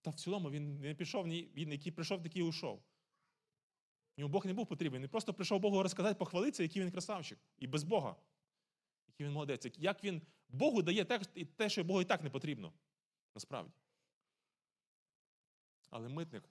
Та 0.01 0.09
в 0.11 0.15
цілому 0.15 0.51
він 0.51 0.79
не 0.79 0.95
пішов, 0.95 1.27
він 1.27 1.71
який 1.71 1.91
прийшов, 1.91 2.23
такий 2.23 2.43
ушов. 2.43 2.83
Йому 4.17 4.31
Бог 4.31 4.45
не 4.45 4.53
був 4.53 4.67
потрібен. 4.67 5.01
Він 5.01 5.09
просто 5.09 5.33
прийшов 5.33 5.59
Богу 5.59 5.83
розказати, 5.83 6.15
похвалитися, 6.15 6.63
який 6.63 6.81
він 6.81 6.91
красавчик. 6.91 7.39
І 7.57 7.67
без 7.67 7.83
Бога. 7.83 8.15
Який 9.07 9.25
він 9.25 9.33
молодець. 9.33 9.67
Як 9.77 10.03
він 10.03 10.21
Богу 10.49 10.81
дає 10.81 11.05
те, 11.55 11.69
що 11.69 11.83
Богу 11.83 12.01
і 12.01 12.05
так 12.05 12.23
не 12.23 12.29
потрібно. 12.29 12.73
Насправді. 13.35 13.73
Але 15.89 16.09
митник, 16.09 16.49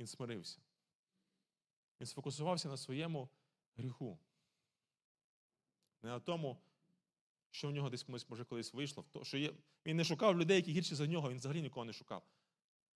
він 0.00 0.06
смирився. 0.06 0.60
Він 2.00 2.06
сфокусувався 2.06 2.68
на 2.68 2.76
своєму 2.76 3.28
гріху. 3.76 4.18
Не 6.02 6.08
на 6.08 6.20
тому, 6.20 6.62
що 7.50 7.68
в 7.68 7.72
нього 7.72 7.90
десь 7.90 8.02
комусь, 8.02 8.28
може, 8.28 8.44
колись 8.44 8.74
вийшло. 8.74 9.04
Що 9.22 9.38
є... 9.38 9.52
Він 9.86 9.96
не 9.96 10.04
шукав 10.04 10.38
людей, 10.38 10.56
які 10.56 10.72
гірші 10.72 10.94
за 10.94 11.06
нього, 11.06 11.30
він 11.30 11.38
взагалі 11.38 11.62
нікого 11.62 11.84
не 11.84 11.92
шукав. 11.92 12.22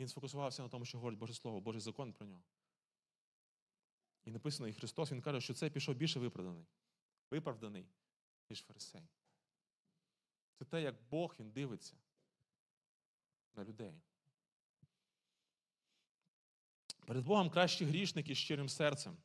Він 0.00 0.08
сфокусувався 0.08 0.62
на 0.62 0.68
тому, 0.68 0.84
що 0.84 0.98
говорить 0.98 1.18
Боже 1.18 1.34
Слово, 1.34 1.60
Божий 1.60 1.80
закон 1.80 2.12
про 2.12 2.26
нього. 2.26 2.42
І 4.24 4.30
написано, 4.30 4.68
і 4.68 4.72
Христос 4.72 5.12
Він 5.12 5.20
каже, 5.20 5.40
що 5.40 5.54
це 5.54 5.70
пішов 5.70 5.94
більше 5.94 6.20
виправданий. 6.20 6.66
Виправданий, 7.30 7.86
ніж 8.50 8.62
фарисей. 8.62 9.08
Це 10.58 10.64
те, 10.64 10.82
як 10.82 10.96
Бог 11.10 11.34
Він 11.38 11.50
дивиться 11.50 11.96
на 13.54 13.64
людей. 13.64 14.00
Перед 17.06 17.24
Богом 17.24 17.50
кращі 17.50 17.84
грішники 17.84 18.34
з 18.34 18.38
щирим 18.38 18.68
серцем, 18.68 19.16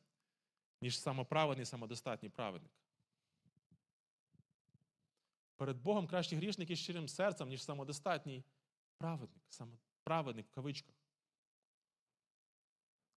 ніж 0.80 0.98
самоправедний, 0.98 1.66
самодостатній 1.66 2.28
праведник. 2.28 2.72
Перед 5.56 5.76
Богом 5.76 6.06
кращі 6.06 6.36
грішники 6.36 6.76
з 6.76 6.78
щирим 6.78 7.08
серцем, 7.08 7.48
ніж 7.48 7.64
самодостатній 7.64 8.44
праведник, 8.98 9.42
самоправедник 10.06 10.46
в 10.46 10.50
кавичках. 10.50 10.94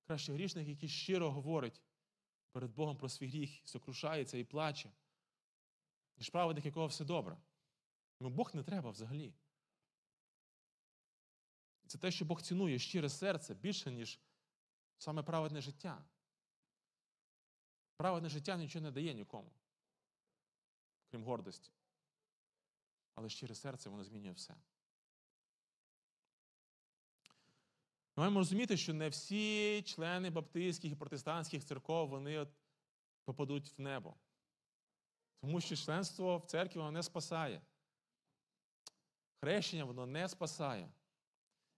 Краще 0.07 0.33
грішник, 0.33 0.67
який 0.67 0.89
щиро 0.89 1.31
говорить 1.31 1.81
перед 2.51 2.71
Богом 2.71 2.97
про 2.97 3.09
свій 3.09 3.27
гріх, 3.27 3.61
сокрушається 3.65 4.37
і 4.37 4.43
плаче, 4.43 4.91
ніж 6.17 6.29
праведник, 6.29 6.65
якого 6.65 6.87
все 6.87 7.05
добре. 7.05 7.37
Йому 8.19 8.35
Бог 8.35 8.51
не 8.53 8.63
треба 8.63 8.89
взагалі. 8.89 9.33
Це 11.87 11.97
те, 11.97 12.11
що 12.11 12.25
Бог 12.25 12.41
цінує 12.41 12.79
щире 12.79 13.09
серце 13.09 13.53
більше, 13.53 13.91
ніж 13.91 14.19
саме 14.97 15.23
праведне 15.23 15.61
життя. 15.61 16.05
Праведне 17.97 18.29
життя 18.29 18.57
нічого 18.57 18.83
не 18.83 18.91
дає 18.91 19.13
нікому, 19.13 19.51
крім 21.11 21.23
гордості. 21.23 21.71
Але 23.15 23.29
щире 23.29 23.55
серце 23.55 23.89
воно 23.89 24.03
змінює 24.03 24.31
все. 24.31 24.55
Ми 28.19 28.23
маємо 28.23 28.39
розуміти, 28.39 28.77
що 28.77 28.93
не 28.93 29.09
всі 29.09 29.81
члени 29.81 30.29
баптистських 30.29 30.91
і 30.91 30.95
протестантських 30.95 31.65
церков 31.65 32.09
вони 32.09 32.47
попадуть 33.25 33.77
в 33.77 33.81
небо. 33.81 34.15
Тому 35.41 35.61
що 35.61 35.75
членство 35.75 36.37
в 36.37 36.45
церкві 36.45 36.79
воно 36.79 36.91
не 36.91 37.03
спасає. 37.03 37.61
Хрещення 39.41 39.83
воно 39.83 40.05
не 40.05 40.29
спасає. 40.29 40.91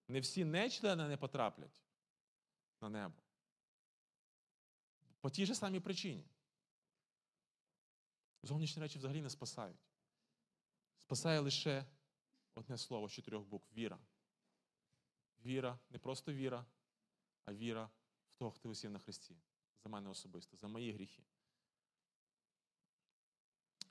Не 0.07 0.19
всі 0.19 0.45
нечлени 0.45 1.07
не 1.07 1.17
потраплять 1.17 1.81
на 2.81 2.89
небо. 2.89 3.15
По 5.19 5.29
тій 5.29 5.45
же 5.45 5.55
самій 5.55 5.79
причині. 5.79 6.25
Зовнішні 8.43 8.81
речі 8.81 8.99
взагалі 8.99 9.21
не 9.21 9.29
спасають. 9.29 9.87
Спасає 10.97 11.39
лише 11.39 11.85
одне 12.55 12.77
слово 12.77 13.09
з 13.09 13.11
чотирьох 13.11 13.43
букв 13.43 13.73
віра. 13.73 13.99
Віра, 15.45 15.79
не 15.89 15.99
просто 15.99 16.33
віра, 16.33 16.65
а 17.45 17.53
віра 17.53 17.89
в 18.29 18.35
того, 18.35 18.51
хто 18.51 18.69
усів 18.69 18.91
на 18.91 18.99
Христі. 18.99 19.35
За 19.83 19.89
мене 19.89 20.09
особисто, 20.09 20.57
за 20.57 20.67
мої 20.67 20.91
гріхи. 20.91 21.23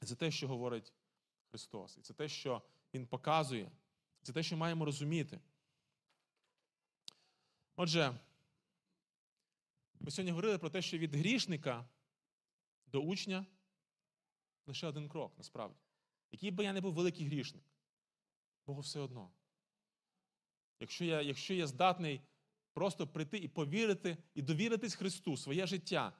Це 0.07 0.15
те, 0.15 0.31
що 0.31 0.49
говорить 0.49 0.93
Христос. 1.51 1.99
І 1.99 2.01
це 2.01 2.15
те, 2.15 2.29
що 2.29 2.63
Він 2.95 3.07
показує. 3.07 3.71
Це 4.23 4.33
те, 4.33 4.43
що 4.43 4.57
маємо 4.57 4.85
розуміти. 4.85 5.41
Отже, 7.77 8.19
ми 10.01 10.11
сьогодні 10.11 10.31
говорили 10.31 10.59
про 10.59 10.71
те, 10.71 10.83
що 10.83 10.99
від 10.99 11.15
грішника 11.15 11.89
до 12.87 13.01
учня 13.01 13.47
лише 14.67 14.87
один 14.87 15.09
крок, 15.09 15.39
насправді. 15.39 15.79
Який 16.33 16.51
би 16.51 16.65
я 16.65 16.73
не 16.73 16.81
був 16.81 16.95
великий 16.95 17.27
грішник, 17.27 17.65
Богу 18.67 18.81
все 18.81 19.01
одно. 19.01 19.31
Якщо 20.81 21.05
я, 21.05 21.23
Якщо 21.23 21.55
я 21.55 21.67
здатний 21.67 22.21
просто 22.73 23.07
прийти 23.07 23.39
і 23.39 23.49
повірити, 23.49 24.17
і 24.35 24.43
довіритись 24.43 24.95
Христу, 24.95 25.37
своє 25.37 25.67
життя, 25.67 26.13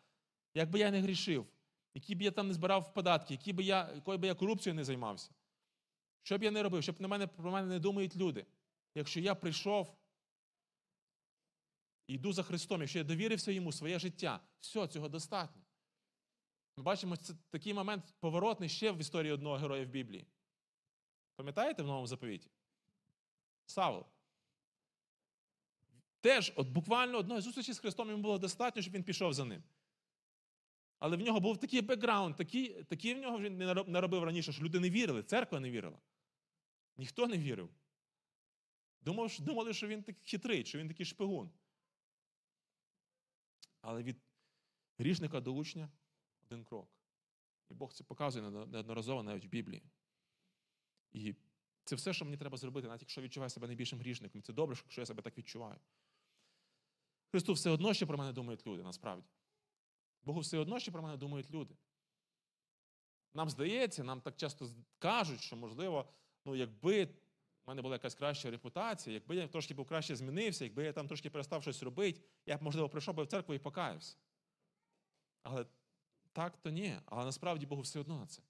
як 0.55 0.71
би 0.71 0.79
я 0.79 0.91
не 0.91 1.01
грішив, 1.01 1.47
які 1.95 2.15
б 2.15 2.23
я 2.23 2.31
там 2.31 2.49
не 2.49 2.55
збирав 2.55 2.95
податки, 2.95 3.35
які 3.35 3.53
би 3.53 3.63
я, 3.63 3.93
якою 3.95 4.19
би 4.19 4.27
я 4.27 4.35
корупцією 4.35 4.75
не 4.75 4.85
займався, 4.85 5.31
що 6.23 6.39
б 6.39 6.43
я 6.43 6.51
не 6.51 6.63
робив, 6.63 6.83
щоб 6.83 7.01
на 7.01 7.09
мене, 7.09 7.27
про 7.27 7.53
мене 7.53 7.69
не 7.69 7.79
думають 7.79 8.17
люди. 8.17 8.47
Якщо 8.95 9.21
я 9.21 9.35
прийшов 9.35 9.97
і 12.07 12.15
йду 12.15 12.33
за 12.33 12.43
Христом, 12.43 12.81
якщо 12.81 12.99
я 12.99 13.05
довірився 13.05 13.53
йому 13.53 13.73
своє 13.73 13.99
життя, 13.99 14.41
все, 14.61 14.87
цього 14.87 15.09
достатньо. 15.09 15.63
Ми 16.77 16.83
бачимо, 16.83 17.17
це 17.17 17.35
такий 17.51 17.75
момент 17.75 18.15
поворотний 18.21 18.69
ще 18.69 18.93
в 18.93 18.99
історії 18.99 19.33
одного 19.33 19.57
героя 19.57 19.85
в 19.85 19.89
Біблії. 19.89 20.27
Пам'ятаєте 21.37 21.83
в 21.83 21.87
новому 21.87 22.07
заповіті? 22.07 22.51
Савл. 23.67 24.07
Теж, 26.21 26.53
от 26.57 26.69
буквально 26.69 27.19
одної 27.19 27.41
зустрічі 27.41 27.73
з 27.73 27.79
Христом 27.79 28.11
йому 28.11 28.23
було 28.23 28.39
достатньо, 28.39 28.83
щоб 28.83 28.95
він 28.95 29.03
пішов 29.03 29.33
за 29.33 29.45
ним. 29.45 29.63
Але 30.99 31.17
в 31.17 31.21
нього 31.21 31.41
був 31.41 31.59
такий 31.59 31.81
бекграунд, 31.81 32.37
такий, 32.37 32.85
такий 32.85 33.15
в 33.15 33.19
нього 33.19 33.41
він 33.41 33.57
не 33.87 34.01
робив 34.01 34.25
раніше, 34.25 34.53
що 34.53 34.65
люди 34.65 34.81
не 34.81 34.91
вірили, 34.91 35.23
церква 35.23 35.61
не 35.61 35.71
вірила. 35.71 35.99
Ніхто 36.97 37.27
не 37.27 37.39
вірив. 37.39 37.71
Думав, 39.01 39.41
Думали, 39.41 39.75
що 39.75 39.87
він 39.87 40.03
такий 40.03 40.25
хитрий, 40.25 40.65
що 40.65 40.79
він 40.79 40.89
такий 40.89 41.07
шпигун. 41.07 41.51
Але 43.81 44.03
від 44.03 44.17
грішника 44.99 45.41
до 45.41 45.53
учня 45.53 45.91
один 46.43 46.65
крок. 46.65 46.89
І 47.71 47.75
Бог 47.75 47.93
це 47.93 48.05
показує 48.05 48.51
неодноразово 48.51 49.23
навіть 49.23 49.45
в 49.45 49.49
Біблії. 49.49 49.83
І 51.13 51.35
це 51.85 51.97
все, 51.97 52.13
що 52.13 52.25
мені 52.25 52.37
треба 52.37 52.57
зробити, 52.57 52.89
навіть 52.89 53.03
якщо 53.03 53.23
відчуваю 53.23 53.51
себе 53.51 53.67
найбільшим 53.67 53.99
грішником. 53.99 54.43
Це 54.43 54.53
добре, 54.53 54.77
що 54.89 55.01
я 55.01 55.07
себе 55.07 55.23
так 55.23 55.39
відчуваю. 55.39 55.79
Христу 57.31 57.53
все 57.53 57.71
одно, 57.71 57.95
що 57.95 58.07
про 58.07 58.19
мене 58.19 58.33
думають 58.33 58.67
люди, 58.67 58.83
насправді. 58.83 59.27
Богу 60.23 60.41
все 60.41 60.59
одно, 60.59 60.79
що 60.79 60.93
про 60.93 61.03
мене 61.03 61.17
думають 61.17 61.51
люди. 61.51 61.75
Нам 63.35 63.51
здається, 63.51 64.05
нам 64.05 64.21
так 64.21 64.37
часто 64.37 64.69
кажуть, 64.99 65.41
що, 65.41 65.57
можливо, 65.57 66.09
ну, 66.45 66.57
якби 66.57 67.05
в 67.05 67.11
мене 67.67 67.83
була 67.83 67.95
якась 67.95 68.15
краща 68.15 68.51
репутація, 68.51 69.15
якби 69.15 69.37
я 69.37 69.49
трошки 69.49 69.75
був 69.75 69.87
краще 69.87 70.17
змінився, 70.17 70.65
якби 70.65 70.85
я 70.85 70.93
там 70.93 71.07
трошки 71.07 71.31
перестав 71.31 71.63
щось 71.63 71.83
робити, 71.83 72.21
я 72.47 72.57
б, 72.57 72.63
можливо, 72.63 72.89
прийшов 72.89 73.15
би 73.15 73.23
в 73.23 73.27
церкву 73.27 73.55
і 73.55 73.59
покаявся. 73.59 74.17
Але 75.43 75.67
так 76.33 76.57
то 76.57 76.71
ні. 76.71 76.97
Але 77.07 77.25
насправді 77.25 77.67
Богу 77.67 77.83
все 77.83 78.01
одно 78.01 78.19
на 78.19 78.27
це. 78.27 78.43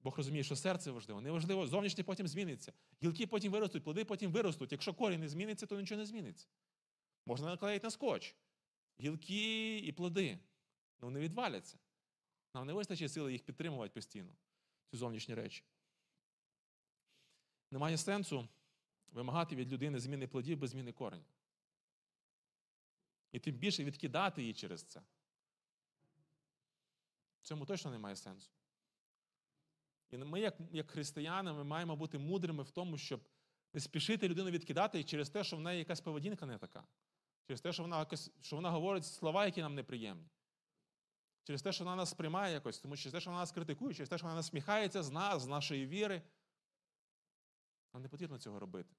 Бог 0.00 0.16
розуміє, 0.16 0.44
що 0.44 0.56
серце 0.56 0.90
важливо. 0.90 1.20
Неважливо, 1.20 1.66
зовнішнє 1.66 2.04
потім 2.04 2.28
зміниться. 2.28 2.72
Гілки 3.02 3.26
потім 3.26 3.52
виростуть, 3.52 3.84
плоди 3.84 4.04
потім 4.04 4.32
виростуть. 4.32 4.72
Якщо 4.72 4.94
корінь 4.94 5.20
не 5.20 5.28
зміниться, 5.28 5.66
то 5.66 5.80
нічого 5.80 5.98
не 5.98 6.06
зміниться. 6.06 6.46
Можна 7.28 7.46
наклеїти 7.46 7.86
на 7.86 7.90
скотч. 7.90 8.34
Гілки 9.00 9.78
і 9.78 9.92
плоди. 9.92 10.38
Ну 11.00 11.10
не 11.10 11.20
відваляться. 11.20 11.78
Нам 12.54 12.66
не 12.66 12.72
вистачить 12.72 13.12
сили 13.12 13.32
їх 13.32 13.44
підтримувати 13.44 13.92
постійно, 13.94 14.32
ці 14.90 14.96
зовнішні 14.96 15.34
речі. 15.34 15.64
Немає 17.70 17.98
сенсу 17.98 18.48
вимагати 19.12 19.56
від 19.56 19.72
людини 19.72 20.00
зміни 20.00 20.26
плодів 20.26 20.58
без 20.58 20.70
зміни 20.70 20.92
кореня. 20.92 21.24
І 23.32 23.38
тим 23.38 23.54
більше 23.54 23.84
відкидати 23.84 24.42
її 24.42 24.54
через 24.54 24.82
це. 24.82 25.02
Цьому 27.40 27.66
точно 27.66 27.90
немає 27.90 28.16
сенсу. 28.16 28.50
І 30.10 30.16
ми, 30.16 30.40
як 30.40 30.54
як 30.72 30.90
християни, 30.90 31.52
ми 31.52 31.64
маємо 31.64 31.96
бути 31.96 32.18
мудрими 32.18 32.62
в 32.62 32.70
тому, 32.70 32.98
щоб 32.98 33.20
не 33.72 33.80
спішити 33.80 34.28
людину 34.28 34.50
відкидати 34.50 35.04
через 35.04 35.30
те, 35.30 35.44
що 35.44 35.56
в 35.56 35.60
неї 35.60 35.78
якась 35.78 36.00
поведінка 36.00 36.46
не 36.46 36.58
така, 36.58 36.84
через 37.48 37.60
те, 37.60 37.72
що 37.72 37.82
вона 37.82 37.98
якось, 37.98 38.30
що 38.40 38.56
вона 38.56 38.70
говорить 38.70 39.04
слова, 39.04 39.46
які 39.46 39.62
нам 39.62 39.74
неприємні, 39.74 40.28
через 41.42 41.62
те, 41.62 41.72
що 41.72 41.84
вона 41.84 41.96
нас 41.96 42.10
сприймає 42.10 42.54
якось, 42.54 42.78
тому 42.78 42.96
через 42.96 43.12
те, 43.12 43.20
що 43.20 43.30
вона 43.30 43.42
нас 43.42 43.52
критикує, 43.52 43.94
через 43.94 44.08
те, 44.08 44.18
що 44.18 44.26
вона 44.26 44.36
насміхається 44.36 45.02
з 45.02 45.10
нас, 45.10 45.42
з 45.42 45.46
нашої 45.46 45.86
віри. 45.86 46.22
Нам 47.92 48.02
не 48.02 48.08
потрібно 48.08 48.38
цього 48.38 48.58
робити. 48.58 48.94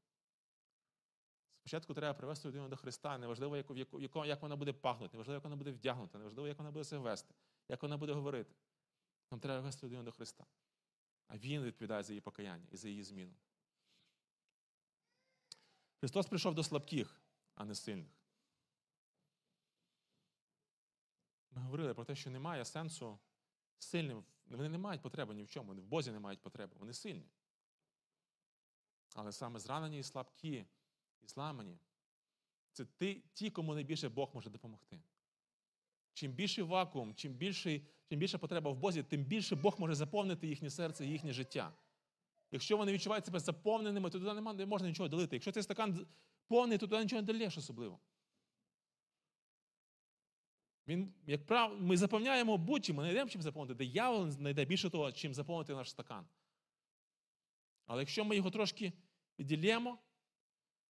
Спочатку 1.60 1.94
треба 1.94 2.14
привести 2.14 2.48
людину 2.48 2.70
до 2.70 2.78
Христа, 2.78 3.18
неважливо, 3.18 3.58
як, 3.58 3.72
як, 3.94 4.16
як 4.28 4.42
вона 4.42 4.56
буде 4.56 4.74
пахнути, 4.74 5.18
неважливо, 5.18 5.36
як 5.36 5.44
вона 5.44 5.56
буде 5.56 5.72
вдягнута, 5.72 6.18
неважливо, 6.18 6.48
як 6.48 6.58
вона 6.58 6.72
буде 6.72 6.84
себе 6.84 7.02
вести, 7.02 7.34
як 7.68 7.84
вона 7.84 7.98
буде 7.98 8.14
говорити. 8.14 8.56
Нам 9.32 9.40
треба 9.40 9.62
вести 9.62 9.88
людину 9.88 10.04
до 10.04 10.12
Христа. 10.12 10.46
А 11.28 11.38
Він 11.38 11.64
відповідає 11.64 12.04
за 12.04 12.14
її 12.14 12.22
покаяння 12.22 12.68
і 12.72 12.78
за 12.78 12.90
її 12.90 13.04
зміну. 13.04 13.34
Христос 16.00 16.28
прийшов 16.28 16.56
до 16.56 16.64
слабких, 16.64 17.22
а 17.56 17.66
не 17.66 17.76
сильних. 17.76 18.19
Говорили 21.60 21.94
про 21.94 22.06
те, 22.06 22.16
що 22.16 22.30
немає 22.30 22.66
сенсу 22.66 23.20
сильним. 23.80 24.24
Вони 24.46 24.70
не 24.70 24.78
мають 24.78 25.02
потреби 25.02 25.34
ні 25.34 25.44
в 25.44 25.50
чому, 25.50 25.68
вони 25.68 25.82
в 25.82 25.86
Бозі 25.86 26.12
не 26.12 26.20
мають 26.20 26.42
потреби, 26.42 26.76
вони 26.80 26.94
сильні. 26.94 27.30
Але 29.16 29.32
саме 29.32 29.60
зранені 29.60 30.00
і 30.00 30.04
слабкі, 30.04 30.66
і 31.22 31.28
зламані 31.28 31.78
це 32.72 32.86
ті, 33.34 33.50
кому 33.50 33.74
найбільше 33.74 34.10
Бог 34.10 34.30
може 34.34 34.50
допомогти. 34.50 35.02
Чим 36.14 36.32
більший 36.32 36.64
вакуум, 36.64 37.16
чим, 37.16 37.34
більший, 37.34 37.88
чим 38.10 38.20
більша 38.20 38.38
потреба 38.38 38.72
в 38.72 38.78
Бозі, 38.78 39.04
тим 39.04 39.24
більше 39.24 39.56
Бог 39.56 39.76
може 39.80 39.96
заповнити 39.96 40.48
їхнє 40.48 40.70
серце 40.70 41.06
і 41.06 41.10
їхнє 41.10 41.34
життя. 41.34 41.74
Якщо 42.52 42.78
вони 42.78 42.94
відчувають 42.94 43.26
себе 43.26 43.40
заповненими, 43.40 44.10
то 44.10 44.20
туди 44.20 44.34
не 44.54 44.66
можна 44.66 44.88
нічого 44.88 45.10
долити. 45.10 45.36
Якщо 45.36 45.52
цей 45.52 45.64
стакан 45.64 46.08
повний, 46.48 46.78
то 46.78 46.88
туди 46.88 47.04
нічого 47.04 47.22
не 47.22 47.26
долєш 47.26 47.58
особливо. 47.58 48.00
Він, 50.90 51.14
як 51.26 51.46
прав, 51.46 51.82
Ми 51.82 51.98
заповняємо 51.98 52.58
будь-чим, 52.58 52.96
ми 52.96 53.04
не 53.04 53.12
йдемо 53.12 53.30
чим 53.30 53.42
заповнити. 53.42 53.74
Диявол 53.74 54.30
знайде 54.30 54.66
більше 54.66 54.90
того, 54.90 55.12
чим 55.12 55.34
заповнити 55.34 55.74
наш 55.74 55.90
стакан. 55.90 56.28
Але 57.86 58.02
якщо 58.02 58.26
ми 58.26 58.36
його 58.36 58.52
трошки 58.52 58.94
відділємо, 59.40 59.98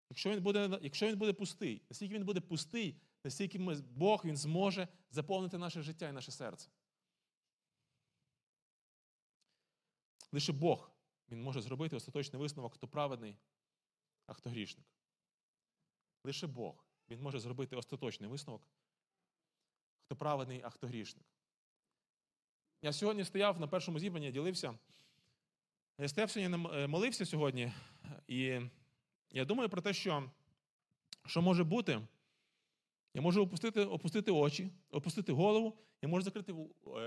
якщо 0.10 0.30
він 0.30 0.44
буде 0.44 0.80
якщо 0.82 1.08
він 1.08 1.18
буде 1.18 1.34
пустий, 1.34 1.82
наскільки 1.90 2.14
він 2.14 2.26
буде 2.26 2.42
пустий, 2.42 3.02
настільки 3.24 3.60
ми, 3.60 3.76
Бог 3.76 4.22
він 4.26 4.38
зможе 4.38 4.88
заповнити 5.10 5.58
наше 5.58 5.82
життя 5.82 6.10
і 6.10 6.12
наше 6.12 6.32
серце. 6.32 6.70
Лише 10.32 10.54
Бог 10.54 10.92
він 11.30 11.42
може 11.42 11.62
зробити 11.62 11.96
остаточний 11.96 12.42
висновок, 12.42 12.74
хто 12.74 12.88
праведний, 12.88 13.38
а 14.26 14.34
хто 14.34 14.50
грішник. 14.50 14.86
Лише 16.24 16.48
Бог 16.48 16.86
він 17.10 17.22
може 17.22 17.40
зробити 17.40 17.76
остаточний 17.76 18.30
висновок, 18.30 18.68
хто 20.08 20.16
праведний, 20.16 20.62
а 20.66 20.70
хто 20.70 20.88
грішник. 20.88 21.26
Я 22.82 22.94
сьогодні 22.94 23.26
стояв 23.26 23.60
на 23.60 23.68
першому 23.68 24.00
зібранні, 24.00 24.32
ділився. 24.32 24.78
Я 25.98 26.08
стояв 26.08 26.32
сьогодні, 26.32 26.58
молився 26.88 27.26
сьогодні, 27.26 27.72
і 28.28 28.62
я 29.32 29.46
думаю 29.46 29.70
про 29.70 29.82
те, 29.82 29.94
що 29.94 30.32
що 31.26 31.42
може 31.42 31.64
бути. 31.64 32.02
Я 33.14 33.22
можу 33.22 33.42
опустити 33.42 33.86
опустити 33.86 34.32
очі, 34.32 34.70
опустити 34.92 35.32
голову, 35.32 35.78
я 36.02 36.10
можу 36.10 36.24
закрити 36.24 36.56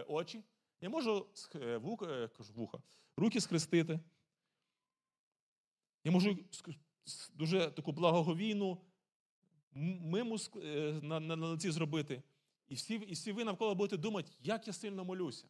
очі, 0.08 0.44
я 0.80 0.88
можу 0.88 1.26
вуха, 1.80 2.30
вуха, 2.54 2.78
руки 3.16 3.40
схрестити. 3.40 4.00
Я 6.04 6.10
можу 6.10 6.38
дуже 7.34 7.70
таку 7.70 7.92
благоговійну 7.92 8.80
миму 10.00 10.36
на 11.02 11.36
лиці 11.36 11.70
зробити. 11.70 12.22
І 12.70 12.74
всі, 12.74 12.94
і 12.94 13.12
всі 13.12 13.32
ви 13.32 13.44
навколо 13.44 13.74
будете 13.74 13.96
думати, 13.96 14.32
як 14.40 14.66
я 14.66 14.72
сильно 14.72 15.04
молюся. 15.04 15.48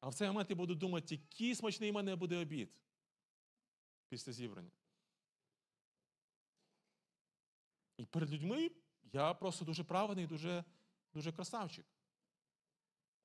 А 0.00 0.08
в 0.08 0.14
цей 0.14 0.28
момент 0.28 0.50
я 0.50 0.56
буду 0.56 0.74
думати, 0.74 1.14
який 1.14 1.54
смачний 1.54 1.90
в 1.90 1.94
мене 1.94 2.16
буде 2.16 2.36
обід 2.36 2.72
після 4.08 4.32
зібрання. 4.32 4.70
І 7.96 8.04
перед 8.04 8.30
людьми 8.30 8.70
я 9.02 9.34
просто 9.34 9.64
дуже 9.64 9.84
праведний, 9.84 10.26
дуже, 10.26 10.64
дуже 11.12 11.32
красавчик. 11.32 11.86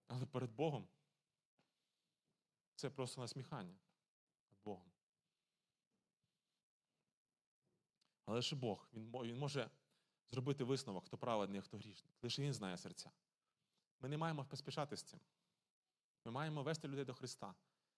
Але 0.07 0.25
перед 0.25 0.51
Богом 0.51 0.87
це 2.75 2.89
просто 2.89 3.21
насміхання 3.21 3.75
над 4.51 4.59
Богом. 4.63 4.91
Але 8.25 8.35
лише 8.35 8.55
Бог, 8.55 8.89
Він, 8.93 9.11
він 9.11 9.37
може 9.37 9.69
зробити 10.31 10.63
висновок, 10.63 11.05
хто 11.05 11.17
праведний, 11.17 11.61
хто 11.61 11.77
грішний. 11.77 12.13
Лише 12.21 12.41
Він 12.41 12.53
знає 12.53 12.77
серця. 12.77 13.11
Ми 13.99 14.09
не 14.09 14.17
маємо 14.17 14.45
поспішати 14.45 14.97
з 14.97 15.03
цим. 15.03 15.19
Ми 16.25 16.31
маємо 16.31 16.63
вести 16.63 16.87
людей 16.87 17.05
до 17.05 17.13
Христа. 17.13 17.55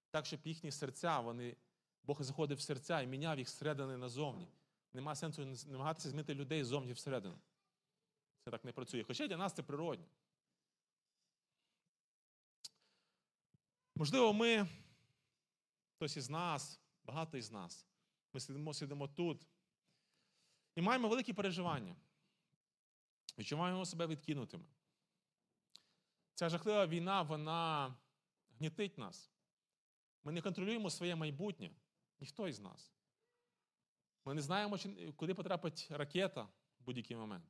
Так, 0.10 0.26
щоб 0.26 0.39
їхні 0.44 0.72
серця, 0.72 1.20
вони, 1.20 1.56
Бог 2.04 2.24
заходив 2.24 2.58
в 2.58 2.62
серця 2.62 3.02
і 3.02 3.08
міняв 3.08 3.39
їх 3.39 3.50
зсередини 3.50 3.98
назовні. 3.98 4.48
Нема 4.94 5.15
сенсу 5.15 5.46
намагатися 5.67 6.10
змінити 6.10 6.36
людей 6.36 6.63
ззовні 6.63 6.94
всередину. 6.94 7.39
Це 8.44 8.52
так 8.52 8.65
не 8.65 8.72
працює. 8.72 9.04
Хоча 9.04 9.28
для 9.28 9.38
нас 9.38 9.54
це 9.54 9.63
природне. 9.63 10.06
Можливо, 13.96 14.34
ми, 14.34 14.67
хтось 15.96 16.17
із 16.17 16.30
нас, 16.30 16.80
багато 17.04 17.38
із 17.38 17.52
нас, 17.52 17.88
ми 18.34 18.39
сидимо, 18.39 18.74
сидимо 18.74 19.08
тут 19.08 19.48
і 20.76 20.82
маємо 20.82 21.08
великі 21.08 21.34
переживання. 21.34 21.96
Відчуваємо 23.38 23.86
себе 23.86 24.08
відкинутими. 24.08 24.65
Ця 26.34 26.50
жахлива 26.50 26.88
війна, 26.88 27.22
вона 27.22 27.96
гнітить 28.58 28.98
нас. 28.98 29.32
Ми 30.24 30.32
не 30.32 30.41
контролюємо 30.41 30.89
своє 30.89 31.15
майбутнє, 31.15 31.72
ніхто 32.20 32.48
із 32.48 32.60
нас. 32.60 32.94
Ми 34.26 34.34
не 34.34 34.41
знаємо, 34.41 34.78
куди 35.15 35.34
потрапить 35.34 35.88
ракета 35.91 36.44
в 36.80 36.84
будь-який 36.86 37.17
момент. 37.17 37.46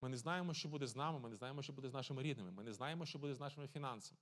Ми 0.00 0.08
не 0.08 0.16
знаємо, 0.16 0.54
що 0.54 0.68
буде 0.68 0.86
з 0.86 0.96
нами, 0.96 1.18
ми 1.18 1.28
не 1.28 1.36
знаємо, 1.36 1.62
що 1.62 1.72
буде 1.72 1.88
з 1.88 1.92
нашими 1.92 2.22
рідними, 2.22 2.50
ми 2.50 2.62
не 2.62 2.72
знаємо, 2.72 3.06
що 3.06 3.18
буде 3.18 3.34
з 3.34 3.40
нашими 3.40 3.68
фінансами. 3.68 4.20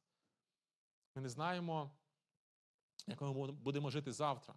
Ми 1.14 1.22
не 1.22 1.28
знаємо, 1.28 1.96
як 3.06 3.20
ми 3.20 3.52
будемо 3.52 3.90
жити 3.90 4.12
завтра. 4.12 4.54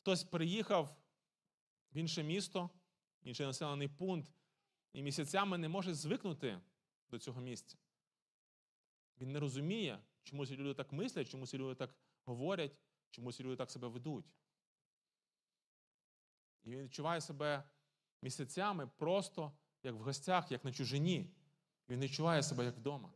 Хтось 0.00 0.24
приїхав 0.24 0.96
в 1.92 1.96
інше 1.96 2.22
місто, 2.22 2.70
інший 3.24 3.46
населений 3.46 3.88
пункт, 3.88 4.32
і 4.92 5.02
місяцями 5.02 5.58
не 5.58 5.68
може 5.68 5.94
звикнути 5.94 6.60
до 7.10 7.18
цього 7.18 7.40
місця. 7.40 7.78
Він 9.20 9.32
не 9.32 9.40
розуміє, 9.40 9.98
чому 10.22 10.46
ці 10.46 10.56
люди 10.56 10.74
так 10.74 10.92
мислять, 10.92 11.30
чому 11.30 11.46
ці 11.46 11.58
люди 11.58 11.74
так 11.74 11.94
говорять, 12.24 12.78
чому 13.10 13.32
ці 13.32 13.42
люди 13.42 13.56
так 13.56 13.70
себе 13.70 13.88
ведуть. 13.88 14.34
І 16.62 16.70
він 16.70 16.82
відчуває 16.82 17.20
себе 17.20 17.64
місяцями 18.22 18.86
просто 18.86 19.52
як 19.82 19.94
в 19.94 19.98
гостях, 19.98 20.52
як 20.52 20.64
на 20.64 20.72
чужині. 20.72 21.34
Він 21.88 22.00
відчуває 22.00 22.42
себе 22.42 22.64
як 22.64 22.76
вдома. 22.76 23.12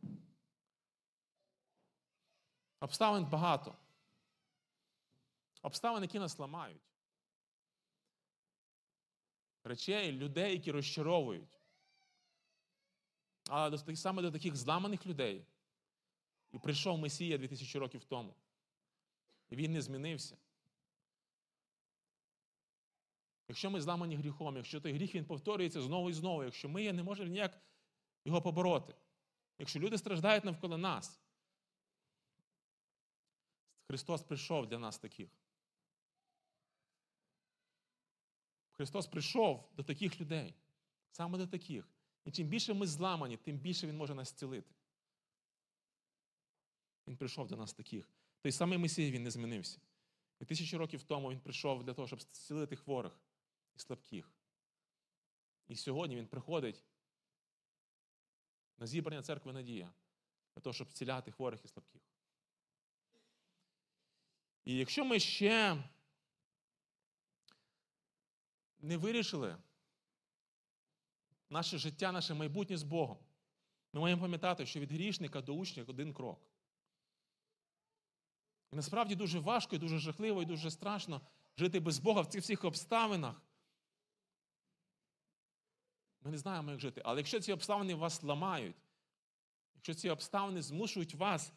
Обставин 2.79 3.25
багато. 3.25 3.75
Обставин, 5.61 6.01
які 6.01 6.19
нас 6.19 6.39
ламають. 6.39 6.88
Речей, 9.69 10.11
людей, 10.11 10.51
які 10.51 10.71
розчаровують. 10.71 11.59
Але 13.49 13.95
саме 13.95 14.21
до 14.21 14.31
таких 14.31 14.55
зламаних 14.55 15.05
людей 15.05 15.45
і 16.51 16.59
прийшов 16.59 16.97
Месія 16.97 17.37
2000 17.37 17.79
років 17.79 18.03
тому. 18.03 18.35
І 19.49 19.55
він 19.55 19.73
не 19.73 19.81
змінився. 19.81 20.37
Якщо 23.47 23.69
ми 23.69 23.81
зламані 23.81 24.15
гріхом, 24.15 24.55
якщо 24.55 24.81
той 24.81 24.93
гріх 24.93 25.15
він 25.15 25.25
повторюється 25.25 25.81
знову 25.81 26.09
і 26.09 26.13
знову, 26.13 26.43
якщо 26.43 26.69
ми 26.69 26.93
не 26.93 27.03
можемо 27.03 27.29
ніяк 27.29 27.61
його 28.25 28.41
побороти, 28.41 28.95
якщо 29.59 29.79
люди 29.79 29.97
страждають 29.97 30.45
навколо 30.45 30.77
нас, 30.77 31.21
Христос 33.87 34.21
прийшов 34.21 34.67
для 34.67 34.79
нас 34.79 34.97
таких. 34.97 35.29
Христос 38.79 39.07
прийшов 39.07 39.69
до 39.75 39.83
таких 39.83 40.21
людей, 40.21 40.55
саме 41.11 41.37
до 41.37 41.47
таких. 41.47 41.89
І 42.25 42.31
чим 42.31 42.47
більше 42.47 42.73
ми 42.73 42.87
зламані, 42.87 43.37
тим 43.37 43.57
більше 43.57 43.87
Він 43.87 43.97
може 43.97 44.15
нас 44.15 44.29
зцілити. 44.29 44.75
Він 47.07 47.17
прийшов 47.17 47.47
до 47.47 47.55
нас 47.55 47.73
таких. 47.73 48.09
Той 48.41 48.51
самий 48.51 48.77
Месій 48.77 49.11
він 49.11 49.23
не 49.23 49.31
змінився. 49.31 49.79
І 50.39 50.45
тисячі 50.45 50.77
років 50.77 51.03
тому 51.03 51.31
він 51.31 51.39
прийшов 51.39 51.83
для 51.83 51.93
того, 51.93 52.07
щоб 52.07 52.21
зцілити 52.21 52.75
хворих 52.75 53.19
і 53.75 53.79
слабких. 53.79 54.31
І 55.67 55.75
сьогодні 55.75 56.15
він 56.15 56.27
приходить 56.27 56.83
на 58.77 58.87
зібрання 58.87 59.21
церкви 59.21 59.53
Надія 59.53 59.93
для 60.55 60.61
того, 60.61 60.73
щоб 60.73 60.89
зціляти 60.89 61.31
хворих 61.31 61.65
і 61.65 61.67
слабких. 61.67 62.01
І 64.65 64.77
якщо 64.77 65.05
ми 65.05 65.19
ще 65.19 65.83
не 68.79 68.97
вирішили 68.97 69.57
наше 71.49 71.77
життя, 71.77 72.11
наше 72.11 72.33
майбутнє 72.33 72.77
з 72.77 72.83
Богом, 72.83 73.17
ми 73.93 74.01
маємо 74.01 74.21
пам'ятати, 74.21 74.65
що 74.65 74.79
від 74.79 74.91
грішника 74.91 75.41
до 75.41 75.53
учня 75.53 75.83
один 75.87 76.13
крок. 76.13 76.39
І 78.71 78.75
насправді 78.75 79.15
дуже 79.15 79.39
важко, 79.39 79.75
і 79.75 79.79
дуже 79.79 79.99
жахливо, 79.99 80.41
і 80.41 80.45
дуже 80.45 80.71
страшно 80.71 81.21
жити 81.57 81.79
без 81.79 81.99
Бога 81.99 82.21
в 82.21 82.27
цих 82.27 82.43
всіх 82.43 82.63
обставинах. 82.63 83.41
Ми 86.21 86.31
не 86.31 86.37
знаємо, 86.37 86.71
як 86.71 86.79
жити. 86.79 87.01
Але 87.05 87.19
якщо 87.19 87.39
ці 87.39 87.53
обставини 87.53 87.95
вас 87.95 88.23
ламають, 88.23 88.75
якщо 89.75 89.93
ці 89.93 90.09
обставини 90.09 90.61
змушують 90.61 91.15
вас 91.15 91.53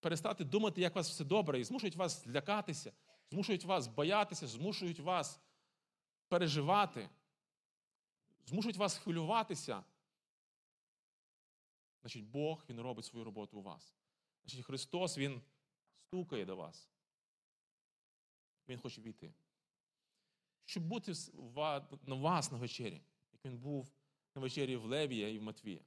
перестати 0.00 0.44
думати, 0.44 0.80
як 0.80 0.92
у 0.92 0.94
вас 0.94 1.10
все 1.10 1.24
добре, 1.24 1.60
і 1.60 1.64
змушують 1.64 1.96
вас 1.96 2.24
злякатися, 2.24 2.92
змушують 3.30 3.64
вас 3.64 3.86
боятися, 3.86 4.46
змушують 4.46 5.00
вас 5.00 5.40
переживати, 6.30 7.10
змушують 8.46 8.76
вас 8.76 8.98
хвилюватися, 8.98 9.84
значить, 12.00 12.24
Бог 12.24 12.64
Він 12.68 12.80
робить 12.80 13.04
свою 13.04 13.24
роботу 13.24 13.58
у 13.58 13.62
вас. 13.62 13.94
Значить, 14.44 14.64
Христос, 14.64 15.18
Він 15.18 15.42
стукає 16.06 16.44
до 16.44 16.56
вас. 16.56 16.90
Він 18.68 18.78
хоче 18.78 19.00
війти. 19.00 19.34
Щоб 20.64 20.84
бути 20.84 21.12
на 22.02 22.14
вас 22.14 22.52
на 22.52 22.58
вечері, 22.58 23.02
як 23.32 23.44
він 23.44 23.58
був 23.58 23.92
на 24.34 24.42
вечері 24.42 24.76
в 24.76 24.84
Левія 24.84 25.28
і 25.28 25.38
в 25.38 25.42
Матвія. 25.42 25.84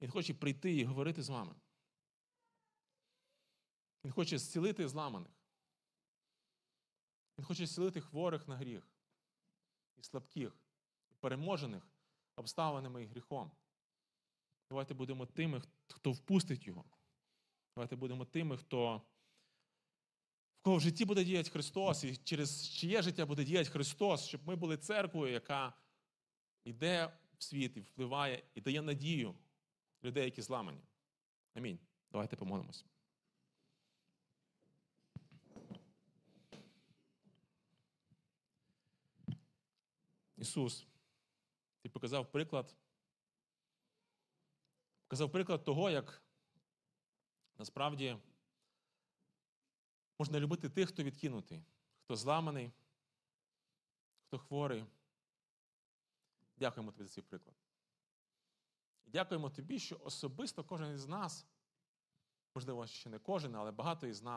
Він 0.00 0.10
хоче 0.10 0.34
прийти 0.34 0.74
і 0.74 0.84
говорити 0.84 1.22
з 1.22 1.28
вами. 1.28 1.54
Він 4.04 4.12
хоче 4.12 4.38
зцілити 4.38 4.88
зламаних. 4.88 5.33
Він 7.38 7.44
хоче 7.44 7.66
зцілити 7.66 8.00
хворих 8.00 8.48
на 8.48 8.56
гріх, 8.56 8.88
і 9.96 10.02
слабких, 10.02 10.58
і 11.10 11.14
переможених 11.14 11.88
обставинами 12.36 13.02
і 13.02 13.06
гріхом. 13.06 13.50
Давайте 14.70 14.94
будемо 14.94 15.26
тими, 15.26 15.62
хто 15.88 16.12
впустить 16.12 16.66
його. 16.66 16.84
Давайте 17.76 17.96
будемо 17.96 18.24
тими, 18.24 18.56
хто 18.56 19.02
в 20.56 20.62
кого 20.62 20.76
в 20.76 20.80
житті 20.80 21.04
буде 21.04 21.24
діяти 21.24 21.50
Христос, 21.50 22.04
і 22.04 22.16
через 22.16 22.68
чиє 22.68 23.02
життя 23.02 23.26
буде 23.26 23.44
діяти 23.44 23.70
Христос, 23.70 24.26
щоб 24.26 24.46
ми 24.46 24.56
були 24.56 24.76
церквою, 24.76 25.32
яка 25.32 25.74
йде 26.64 27.18
в 27.38 27.42
світ 27.42 27.76
і 27.76 27.80
впливає, 27.80 28.42
і 28.54 28.60
дає 28.60 28.82
надію 28.82 29.34
людей, 30.04 30.24
які 30.24 30.42
зламані. 30.42 30.80
Амінь. 31.54 31.78
Давайте 32.12 32.36
помолимося. 32.36 32.84
Ісус, 40.36 40.86
Ти 41.82 41.88
показав 41.88 42.32
приклад, 42.32 42.76
показав 45.02 45.32
приклад 45.32 45.64
того, 45.64 45.90
як 45.90 46.22
насправді 47.58 48.18
можна 50.18 50.40
любити 50.40 50.68
тих, 50.68 50.88
хто 50.88 51.02
відкинутий, 51.02 51.64
хто 52.04 52.16
зламаний, 52.16 52.72
хто 54.26 54.38
хворий. 54.38 54.84
Дякуємо 56.56 56.92
тобі 56.92 57.04
за 57.04 57.14
цей 57.14 57.24
приклад. 57.24 57.56
Дякуємо 59.06 59.50
тобі, 59.50 59.78
що 59.78 60.00
особисто 60.04 60.64
кожен 60.64 60.94
із 60.94 61.06
нас, 61.06 61.46
можливо, 62.54 62.86
ще 62.86 63.10
не 63.10 63.18
кожен, 63.18 63.54
але 63.54 63.70
багато 63.70 64.06
із 64.06 64.22
нас. 64.22 64.32